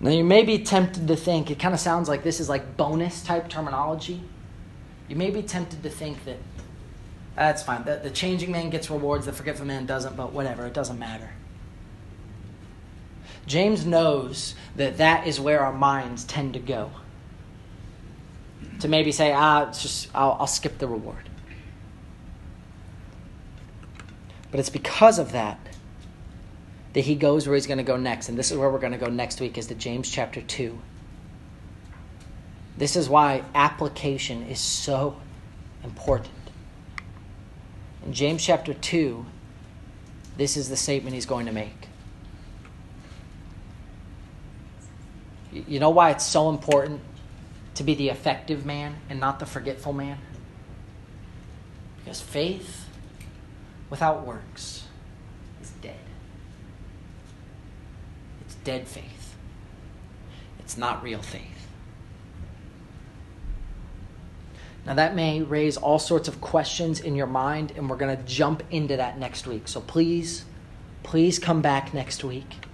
Now, 0.02 0.10
you 0.10 0.24
may 0.24 0.42
be 0.42 0.58
tempted 0.58 1.06
to 1.06 1.14
think, 1.14 1.48
it 1.48 1.60
kind 1.60 1.72
of 1.72 1.78
sounds 1.78 2.08
like 2.08 2.24
this 2.24 2.40
is 2.40 2.48
like 2.48 2.76
bonus 2.76 3.22
type 3.22 3.48
terminology. 3.48 4.20
You 5.08 5.14
may 5.14 5.30
be 5.30 5.42
tempted 5.42 5.84
to 5.84 5.90
think 5.90 6.24
that 6.24 6.38
that's 7.36 7.62
fine. 7.62 7.84
The, 7.84 8.00
the 8.02 8.10
changing 8.10 8.50
man 8.50 8.68
gets 8.68 8.90
rewards, 8.90 9.26
the 9.26 9.32
forgetful 9.32 9.64
man 9.64 9.86
doesn't, 9.86 10.16
but 10.16 10.32
whatever, 10.32 10.66
it 10.66 10.74
doesn't 10.74 10.98
matter. 10.98 11.30
James 13.46 13.86
knows 13.86 14.56
that 14.74 14.96
that 14.96 15.28
is 15.28 15.38
where 15.38 15.60
our 15.60 15.72
minds 15.72 16.24
tend 16.24 16.54
to 16.54 16.60
go. 16.60 16.90
To 18.80 18.88
maybe 18.88 19.12
say, 19.12 19.32
ah, 19.32 19.68
it's 19.68 19.82
just, 19.82 20.08
I'll, 20.14 20.36
I'll 20.40 20.46
skip 20.48 20.78
the 20.78 20.88
reward. 20.88 21.28
But 24.50 24.58
it's 24.58 24.70
because 24.70 25.20
of 25.20 25.30
that 25.32 25.61
that 26.92 27.00
he 27.00 27.14
goes 27.14 27.46
where 27.46 27.54
he's 27.54 27.66
going 27.66 27.78
to 27.78 27.84
go 27.84 27.96
next. 27.96 28.28
And 28.28 28.38
this 28.38 28.50
is 28.50 28.58
where 28.58 28.70
we're 28.70 28.78
going 28.78 28.92
to 28.92 28.98
go 28.98 29.06
next 29.08 29.40
week 29.40 29.56
is 29.56 29.66
to 29.68 29.74
James 29.74 30.10
chapter 30.10 30.40
2. 30.40 30.78
This 32.76 32.96
is 32.96 33.08
why 33.08 33.44
application 33.54 34.46
is 34.46 34.60
so 34.60 35.16
important. 35.84 36.34
In 38.04 38.12
James 38.12 38.44
chapter 38.44 38.74
2, 38.74 39.24
this 40.36 40.56
is 40.56 40.68
the 40.68 40.76
statement 40.76 41.14
he's 41.14 41.26
going 41.26 41.46
to 41.46 41.52
make. 41.52 41.88
You 45.52 45.80
know 45.80 45.90
why 45.90 46.10
it's 46.10 46.26
so 46.26 46.48
important 46.48 47.00
to 47.74 47.84
be 47.84 47.94
the 47.94 48.08
effective 48.08 48.64
man 48.64 48.96
and 49.08 49.20
not 49.20 49.38
the 49.38 49.46
forgetful 49.46 49.92
man? 49.92 50.18
Because 51.98 52.20
faith 52.20 52.86
without 53.90 54.26
works 54.26 54.81
dead 58.64 58.86
faith. 58.88 59.36
It's 60.60 60.76
not 60.76 61.02
real 61.02 61.20
faith. 61.20 61.42
Now, 64.84 64.94
that 64.94 65.14
may 65.14 65.42
raise 65.42 65.76
all 65.76 65.98
sorts 65.98 66.26
of 66.26 66.40
questions 66.40 66.98
in 67.00 67.14
your 67.14 67.28
mind, 67.28 67.72
and 67.76 67.88
we're 67.88 67.96
going 67.96 68.16
to 68.16 68.22
jump 68.24 68.64
into 68.70 68.96
that 68.96 69.16
next 69.16 69.46
week. 69.46 69.68
So 69.68 69.80
please, 69.80 70.44
please 71.04 71.38
come 71.38 71.62
back 71.62 71.94
next 71.94 72.24
week 72.24 72.66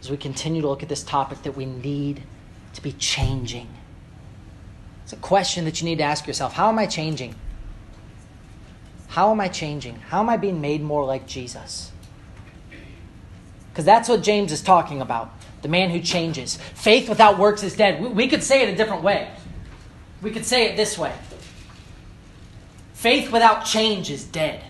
as 0.00 0.10
we 0.10 0.16
continue 0.18 0.60
to 0.60 0.68
look 0.68 0.82
at 0.82 0.88
this 0.88 1.02
topic 1.02 1.42
that 1.42 1.56
we 1.56 1.64
need 1.64 2.22
to 2.74 2.82
be 2.82 2.92
changing. 2.92 3.68
It's 5.04 5.12
a 5.14 5.16
question 5.16 5.64
that 5.64 5.80
you 5.80 5.86
need 5.86 5.98
to 5.98 6.04
ask 6.04 6.26
yourself 6.26 6.52
How 6.52 6.68
am 6.68 6.78
I 6.78 6.86
changing? 6.86 7.34
How 9.08 9.30
am 9.32 9.40
I 9.40 9.48
changing? 9.48 9.96
How 9.96 10.20
am 10.20 10.28
I 10.28 10.36
being 10.36 10.60
made 10.60 10.82
more 10.82 11.04
like 11.04 11.26
Jesus? 11.26 11.90
Because 13.70 13.84
that's 13.84 14.08
what 14.08 14.22
James 14.22 14.52
is 14.52 14.62
talking 14.62 15.00
about 15.00 15.32
the 15.62 15.68
man 15.68 15.90
who 15.90 16.00
changes. 16.00 16.56
Faith 16.74 17.08
without 17.08 17.38
works 17.38 17.62
is 17.62 17.76
dead. 17.76 18.00
We, 18.00 18.08
we 18.08 18.28
could 18.28 18.42
say 18.42 18.62
it 18.62 18.72
a 18.72 18.76
different 18.76 19.02
way. 19.02 19.30
We 20.22 20.30
could 20.30 20.44
say 20.44 20.66
it 20.66 20.76
this 20.76 20.98
way 20.98 21.14
Faith 22.94 23.32
without 23.32 23.64
change 23.64 24.10
is 24.10 24.24
dead. 24.24 24.62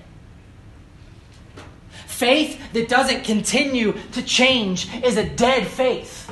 Faith 2.07 2.61
that 2.75 2.89
doesn't 2.89 3.25
continue 3.25 3.95
to 4.13 4.23
change 4.23 4.93
is 5.03 5.17
a 5.17 5.29
dead 5.29 5.67
faith. 5.67 6.31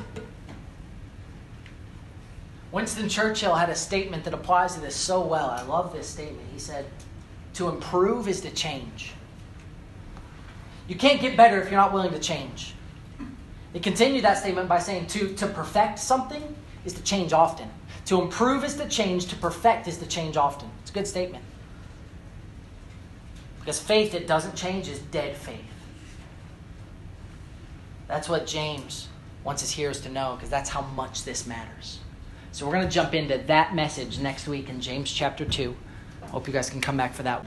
Winston 2.71 3.09
Churchill 3.09 3.55
had 3.55 3.71
a 3.71 3.75
statement 3.75 4.25
that 4.25 4.35
applies 4.35 4.75
to 4.75 4.81
this 4.81 4.95
so 4.95 5.23
well. 5.23 5.49
I 5.49 5.63
love 5.63 5.93
this 5.93 6.07
statement. 6.07 6.47
He 6.53 6.59
said, 6.59 6.85
To 7.55 7.69
improve 7.69 8.29
is 8.29 8.43
to 8.43 8.51
change. 8.51 9.15
You 10.89 10.97
can't 10.97 11.21
get 11.21 11.37
better 11.37 11.61
if 11.61 11.71
you're 11.71 11.79
not 11.79 11.93
willing 11.93 12.13
to 12.13 12.19
change. 12.19 12.75
He 13.75 13.81
continued 13.81 14.25
that 14.25 14.39
statement 14.39 14.69
by 14.69 14.79
saying, 14.79 15.07
To, 15.09 15.35
to 15.35 15.47
perfect 15.47 15.99
something 15.99 16.57
is 16.85 16.95
to 16.95 17.03
change 17.03 17.33
often. 17.35 17.69
To 18.07 18.23
improve 18.23 18.65
is 18.65 18.77
to 18.77 18.89
change. 18.89 19.27
To 19.27 19.37
perfect 19.37 19.87
is 19.87 19.99
to 19.99 20.07
change 20.07 20.39
often. 20.39 20.71
It's 20.81 20.91
a 20.91 20.95
good 20.95 21.07
statement. 21.07 21.45
Because 23.61 23.79
faith 23.79 24.13
that 24.13 24.27
doesn't 24.27 24.57
change 24.57 24.89
is 24.89 24.99
dead 24.99 25.37
faith. 25.37 25.61
That's 28.07 28.27
what 28.27 28.47
James 28.47 29.09
wants 29.45 29.61
his 29.61 29.71
hearers 29.71 30.01
to 30.01 30.09
know, 30.09 30.35
because 30.35 30.49
that's 30.49 30.71
how 30.71 30.81
much 30.81 31.25
this 31.25 31.47
matters. 31.47 31.99
So 32.53 32.67
we're 32.67 32.73
going 32.73 32.89
to 32.89 32.93
jump 32.93 33.13
into 33.13 33.37
that 33.37 33.75
message 33.75 34.19
next 34.19 34.49
week 34.49 34.71
in 34.71 34.81
James 34.81 35.13
chapter 35.13 35.45
2. 35.45 35.77
Hope 36.31 36.47
you 36.47 36.53
guys 36.53 36.71
can 36.71 36.81
come 36.81 36.97
back 36.97 37.13
for 37.13 37.23
that. 37.25 37.45